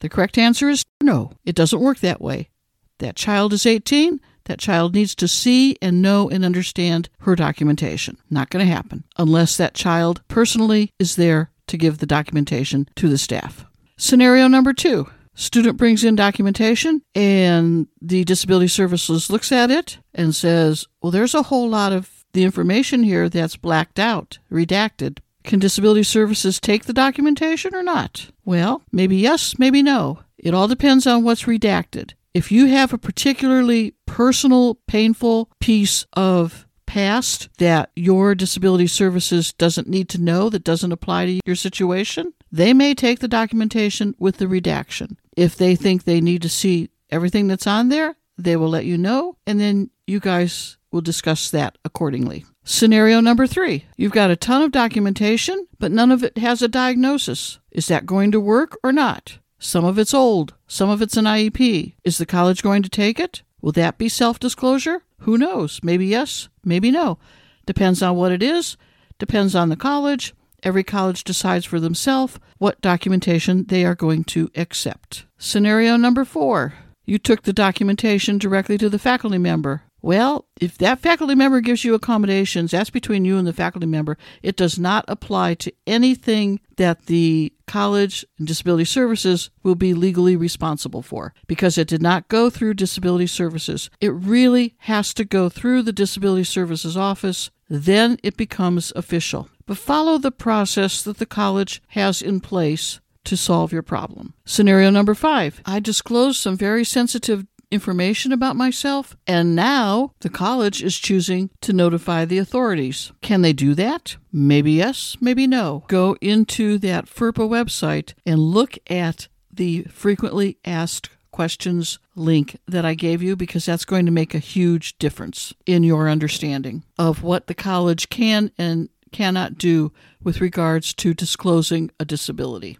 The 0.00 0.10
correct 0.10 0.36
answer 0.36 0.68
is 0.68 0.84
no. 1.02 1.32
It 1.46 1.54
doesn't 1.54 1.80
work 1.80 2.00
that 2.00 2.20
way. 2.20 2.50
That 2.98 3.16
child 3.16 3.54
is 3.54 3.64
18. 3.64 4.20
That 4.44 4.58
child 4.58 4.92
needs 4.92 5.14
to 5.14 5.26
see 5.26 5.78
and 5.80 6.02
know 6.02 6.28
and 6.28 6.44
understand 6.44 7.08
her 7.20 7.34
documentation. 7.34 8.18
Not 8.28 8.50
going 8.50 8.64
to 8.64 8.70
happen 8.70 9.04
unless 9.16 9.56
that 9.56 9.72
child 9.72 10.20
personally 10.28 10.92
is 10.98 11.16
there 11.16 11.50
to 11.68 11.78
give 11.78 11.96
the 11.96 12.06
documentation 12.06 12.90
to 12.96 13.08
the 13.08 13.16
staff. 13.16 13.64
Scenario 13.96 14.48
number 14.48 14.74
two 14.74 15.08
Student 15.34 15.76
brings 15.76 16.04
in 16.04 16.14
documentation 16.14 17.02
and 17.14 17.88
the 18.00 18.24
disability 18.24 18.68
services 18.68 19.30
looks 19.30 19.50
at 19.50 19.70
it 19.70 19.98
and 20.14 20.34
says, 20.34 20.86
Well, 21.02 21.10
there's 21.10 21.34
a 21.34 21.44
whole 21.44 21.68
lot 21.68 21.92
of 21.92 22.24
the 22.32 22.44
information 22.44 23.02
here 23.02 23.28
that's 23.28 23.56
blacked 23.56 23.98
out, 23.98 24.38
redacted. 24.50 25.18
Can 25.42 25.58
disability 25.58 26.04
services 26.04 26.58
take 26.58 26.84
the 26.84 26.92
documentation 26.92 27.74
or 27.74 27.82
not? 27.82 28.30
Well, 28.44 28.82
maybe 28.92 29.16
yes, 29.16 29.58
maybe 29.58 29.82
no. 29.82 30.20
It 30.38 30.54
all 30.54 30.68
depends 30.68 31.06
on 31.06 31.24
what's 31.24 31.44
redacted. 31.44 32.12
If 32.32 32.50
you 32.50 32.66
have 32.66 32.92
a 32.92 32.98
particularly 32.98 33.94
personal, 34.06 34.76
painful 34.88 35.50
piece 35.60 36.06
of 36.14 36.63
past 36.94 37.48
that 37.58 37.90
your 37.96 38.36
disability 38.36 38.86
services 38.86 39.52
doesn't 39.52 39.88
need 39.88 40.08
to 40.08 40.20
know 40.20 40.48
that 40.48 40.62
doesn't 40.62 40.92
apply 40.92 41.26
to 41.26 41.40
your 41.44 41.56
situation, 41.56 42.32
they 42.52 42.72
may 42.72 42.94
take 42.94 43.18
the 43.18 43.26
documentation 43.26 44.14
with 44.16 44.36
the 44.36 44.46
redaction. 44.46 45.18
If 45.36 45.56
they 45.56 45.74
think 45.74 46.04
they 46.04 46.20
need 46.20 46.40
to 46.42 46.48
see 46.48 46.90
everything 47.10 47.48
that's 47.48 47.66
on 47.66 47.88
there, 47.88 48.14
they 48.38 48.54
will 48.54 48.68
let 48.68 48.84
you 48.84 48.96
know, 48.96 49.36
and 49.44 49.58
then 49.58 49.90
you 50.06 50.20
guys 50.20 50.76
will 50.92 51.00
discuss 51.00 51.50
that 51.50 51.76
accordingly. 51.84 52.44
Scenario 52.62 53.20
number 53.20 53.48
three 53.48 53.86
you've 53.96 54.12
got 54.12 54.30
a 54.30 54.36
ton 54.36 54.62
of 54.62 54.70
documentation, 54.70 55.66
but 55.80 55.90
none 55.90 56.12
of 56.12 56.22
it 56.22 56.38
has 56.38 56.62
a 56.62 56.68
diagnosis. 56.68 57.58
Is 57.72 57.88
that 57.88 58.06
going 58.06 58.30
to 58.30 58.38
work 58.38 58.78
or 58.84 58.92
not? 58.92 59.38
Some 59.58 59.84
of 59.84 59.98
it's 59.98 60.14
old, 60.14 60.54
some 60.68 60.90
of 60.90 61.02
it's 61.02 61.16
an 61.16 61.24
IEP. 61.24 61.94
Is 62.04 62.18
the 62.18 62.26
college 62.26 62.62
going 62.62 62.84
to 62.84 62.88
take 62.88 63.18
it? 63.18 63.42
Will 63.60 63.72
that 63.72 63.98
be 63.98 64.08
self 64.08 64.38
disclosure? 64.38 65.02
Who 65.20 65.36
knows? 65.38 65.80
Maybe 65.82 66.06
yes, 66.06 66.48
maybe 66.64 66.90
no. 66.90 67.18
Depends 67.66 68.02
on 68.02 68.16
what 68.16 68.32
it 68.32 68.42
is, 68.42 68.76
depends 69.18 69.54
on 69.54 69.68
the 69.68 69.76
college. 69.76 70.34
Every 70.62 70.84
college 70.84 71.24
decides 71.24 71.66
for 71.66 71.78
themselves 71.78 72.38
what 72.58 72.80
documentation 72.80 73.64
they 73.66 73.84
are 73.84 73.94
going 73.94 74.24
to 74.24 74.50
accept. 74.56 75.26
Scenario 75.36 75.96
number 75.96 76.24
four 76.24 76.74
you 77.06 77.18
took 77.18 77.42
the 77.42 77.52
documentation 77.52 78.38
directly 78.38 78.78
to 78.78 78.88
the 78.88 78.98
faculty 78.98 79.38
member. 79.38 79.82
Well, 80.04 80.44
if 80.60 80.76
that 80.78 80.98
faculty 80.98 81.34
member 81.34 81.62
gives 81.62 81.82
you 81.82 81.94
accommodations, 81.94 82.72
that's 82.72 82.90
between 82.90 83.24
you 83.24 83.38
and 83.38 83.46
the 83.46 83.54
faculty 83.54 83.86
member. 83.86 84.18
It 84.42 84.54
does 84.54 84.78
not 84.78 85.06
apply 85.08 85.54
to 85.54 85.72
anything 85.86 86.60
that 86.76 87.06
the 87.06 87.54
college 87.66 88.22
and 88.38 88.46
disability 88.46 88.84
services 88.84 89.48
will 89.62 89.76
be 89.76 89.94
legally 89.94 90.36
responsible 90.36 91.00
for 91.00 91.32
because 91.46 91.78
it 91.78 91.88
did 91.88 92.02
not 92.02 92.28
go 92.28 92.50
through 92.50 92.74
disability 92.74 93.26
services. 93.28 93.88
It 93.98 94.12
really 94.12 94.74
has 94.80 95.14
to 95.14 95.24
go 95.24 95.48
through 95.48 95.84
the 95.84 95.92
disability 95.92 96.44
services 96.44 96.98
office. 96.98 97.50
Then 97.70 98.18
it 98.22 98.36
becomes 98.36 98.92
official 98.94 99.48
but 99.66 99.78
follow 99.78 100.18
the 100.18 100.30
process 100.30 101.02
that 101.02 101.16
the 101.16 101.24
college 101.24 101.82
has 101.88 102.20
in 102.20 102.38
place 102.40 103.00
to 103.24 103.36
solve 103.38 103.72
your 103.72 103.82
problem. 103.82 104.34
Scenario 104.44 104.90
number 104.90 105.14
five 105.14 105.62
I 105.64 105.80
disclosed 105.80 106.38
some 106.38 106.58
very 106.58 106.84
sensitive 106.84 107.46
information 107.74 108.32
about 108.32 108.56
myself, 108.56 109.16
and 109.26 109.54
now 109.54 110.12
the 110.20 110.30
college 110.30 110.82
is 110.82 110.98
choosing 110.98 111.50
to 111.60 111.72
notify 111.72 112.24
the 112.24 112.38
authorities. 112.38 113.12
Can 113.20 113.42
they 113.42 113.52
do 113.52 113.74
that? 113.74 114.16
Maybe 114.32 114.72
yes, 114.72 115.16
maybe 115.20 115.46
no. 115.46 115.84
Go 115.88 116.16
into 116.20 116.78
that 116.78 117.06
FERPA 117.06 117.48
website 117.48 118.14
and 118.24 118.38
look 118.38 118.78
at 118.88 119.28
the 119.52 119.82
frequently 119.84 120.56
asked 120.64 121.10
questions 121.30 121.98
link 122.14 122.56
that 122.68 122.84
I 122.84 122.94
gave 122.94 123.20
you 123.20 123.34
because 123.34 123.66
that's 123.66 123.84
going 123.84 124.06
to 124.06 124.12
make 124.12 124.34
a 124.34 124.38
huge 124.38 124.96
difference 124.98 125.52
in 125.66 125.82
your 125.82 126.08
understanding 126.08 126.84
of 126.96 127.24
what 127.24 127.48
the 127.48 127.54
college 127.54 128.08
can 128.08 128.52
and 128.56 128.88
cannot 129.10 129.58
do 129.58 129.92
with 130.22 130.40
regards 130.40 130.94
to 130.94 131.12
disclosing 131.12 131.90
a 131.98 132.04
disability. 132.04 132.78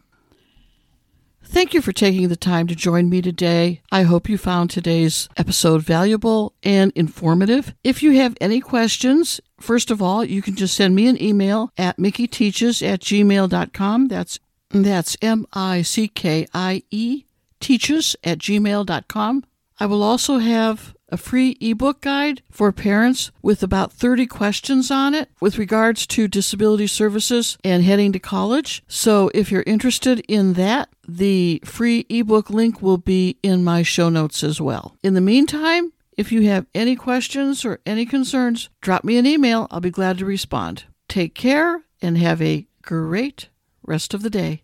Thank 1.55 1.73
you 1.73 1.83
for 1.83 1.93
taking 1.93 2.27
the 2.27 2.35
time 2.35 2.67
to 2.67 2.75
join 2.75 3.09
me 3.09 3.23
today. 3.23 3.81
I 3.93 4.03
hope 4.03 4.29
you 4.29 4.37
found 4.37 4.71
today's 4.71 5.29
episode 5.37 5.83
valuable 5.83 6.53
and 6.64 6.90
informative. 6.97 7.77
If 7.85 8.03
you 8.03 8.11
have 8.17 8.37
any 8.40 8.61
questions, 8.61 9.40
first 9.61 9.93
of 9.93 10.03
all, 10.03 10.25
you 10.25 10.43
can 10.43 10.57
just 10.57 10.75
send 10.75 10.97
me 10.97 11.07
an 11.07 11.23
email 11.23 11.71
at 11.79 11.97
mickieteaches 11.97 12.85
at 12.85 13.03
gmail.com. 13.03 14.09
That's, 14.09 14.40
that's 14.71 15.17
M 15.23 15.47
I 15.53 15.83
C 15.83 16.09
K 16.09 16.49
I 16.53 16.83
E, 16.90 17.23
teaches 17.61 18.17
at 18.25 18.38
gmail.com. 18.38 19.45
I 19.79 19.87
will 19.87 20.03
also 20.03 20.39
have 20.39 20.95
a 21.09 21.17
free 21.17 21.57
ebook 21.61 22.01
guide 22.01 22.43
for 22.51 22.73
parents 22.73 23.31
with 23.43 23.63
about 23.63 23.93
30 23.93 24.27
questions 24.27 24.91
on 24.91 25.15
it 25.15 25.31
with 25.41 25.59
regards 25.59 26.07
to 26.09 26.29
disability 26.29 26.87
services 26.87 27.59
and 27.63 27.85
heading 27.85 28.13
to 28.13 28.19
college. 28.19 28.83
So 28.89 29.31
if 29.35 29.51
you're 29.51 29.65
interested 29.67 30.21
in 30.29 30.55
that, 30.55 30.89
the 31.07 31.61
free 31.65 32.07
ebook 32.09 32.51
link 32.51 32.81
will 32.81 32.99
be 32.99 33.39
in 33.43 33.65
my 33.65 33.83
show 33.83 34.09
notes 34.09 34.43
as 34.43 34.61
well. 34.61 34.97
In 35.03 35.15
the 35.15 35.21
meantime, 35.21 35.93
if 36.17 36.33
you 36.33 36.49
have 36.49 36.67
any 36.75 36.97
questions 36.97 37.65
or 37.65 37.81
any 37.85 38.07
concerns, 38.07 38.71
drop 38.81 39.05
me 39.05 39.17
an 39.19 39.27
email. 39.27 39.67
I'll 39.71 39.81
be 39.81 39.91
glad 39.91 40.19
to 40.19 40.25
respond. 40.25 40.85
Take 41.09 41.35
care 41.35 41.83
and 42.01 42.17
have 42.19 42.41
a 42.41 42.67
great 42.83 43.49
rest 43.83 44.15
of 44.15 44.23
the 44.23 44.31
day. 44.31 44.63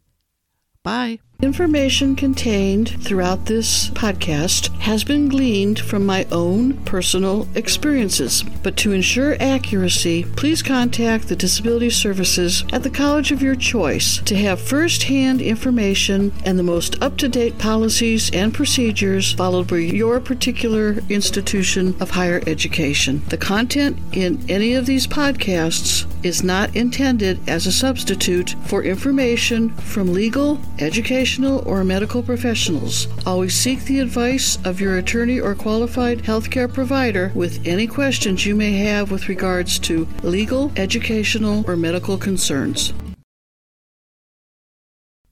Bye. 0.82 1.20
Information 1.42 2.16
contained 2.16 3.02
throughout 3.02 3.46
this 3.46 3.88
podcast 3.90 4.76
has 4.80 5.04
been 5.04 5.30
gleaned 5.30 5.80
from 5.80 6.04
my 6.04 6.26
own 6.30 6.74
personal 6.84 7.48
experiences, 7.54 8.44
but 8.62 8.76
to 8.76 8.92
ensure 8.92 9.40
accuracy, 9.40 10.24
please 10.36 10.62
contact 10.62 11.28
the 11.28 11.36
Disability 11.36 11.88
Services 11.88 12.62
at 12.74 12.82
the 12.82 12.90
college 12.90 13.32
of 13.32 13.40
your 13.40 13.54
choice 13.54 14.18
to 14.18 14.36
have 14.36 14.60
first 14.60 15.04
hand 15.04 15.40
information 15.40 16.30
and 16.44 16.58
the 16.58 16.62
most 16.62 17.02
up 17.02 17.16
to 17.16 17.28
date 17.28 17.58
policies 17.58 18.30
and 18.34 18.52
procedures 18.52 19.32
followed 19.32 19.66
by 19.66 19.76
your 19.76 20.20
particular 20.20 20.98
institution 21.08 21.96
of 22.00 22.10
higher 22.10 22.42
education. 22.46 23.22
The 23.28 23.38
content 23.38 23.98
in 24.12 24.44
any 24.50 24.74
of 24.74 24.84
these 24.84 25.06
podcasts 25.06 26.06
is 26.22 26.42
not 26.42 26.74
intended 26.76 27.40
as 27.48 27.66
a 27.66 27.72
substitute 27.72 28.54
for 28.66 28.82
information 28.82 29.70
from 29.76 30.12
legal, 30.12 30.60
educational, 30.78 31.66
or 31.68 31.84
medical 31.84 32.22
professionals. 32.22 33.08
Always 33.26 33.54
seek 33.54 33.84
the 33.84 34.00
advice 34.00 34.58
of 34.64 34.80
your 34.80 34.98
attorney 34.98 35.40
or 35.40 35.54
qualified 35.54 36.20
healthcare 36.20 36.72
provider 36.72 37.32
with 37.34 37.66
any 37.66 37.86
questions 37.86 38.46
you 38.46 38.54
may 38.54 38.72
have 38.72 39.10
with 39.10 39.28
regards 39.28 39.78
to 39.80 40.06
legal, 40.22 40.72
educational, 40.76 41.64
or 41.68 41.76
medical 41.76 42.16
concerns. 42.16 42.92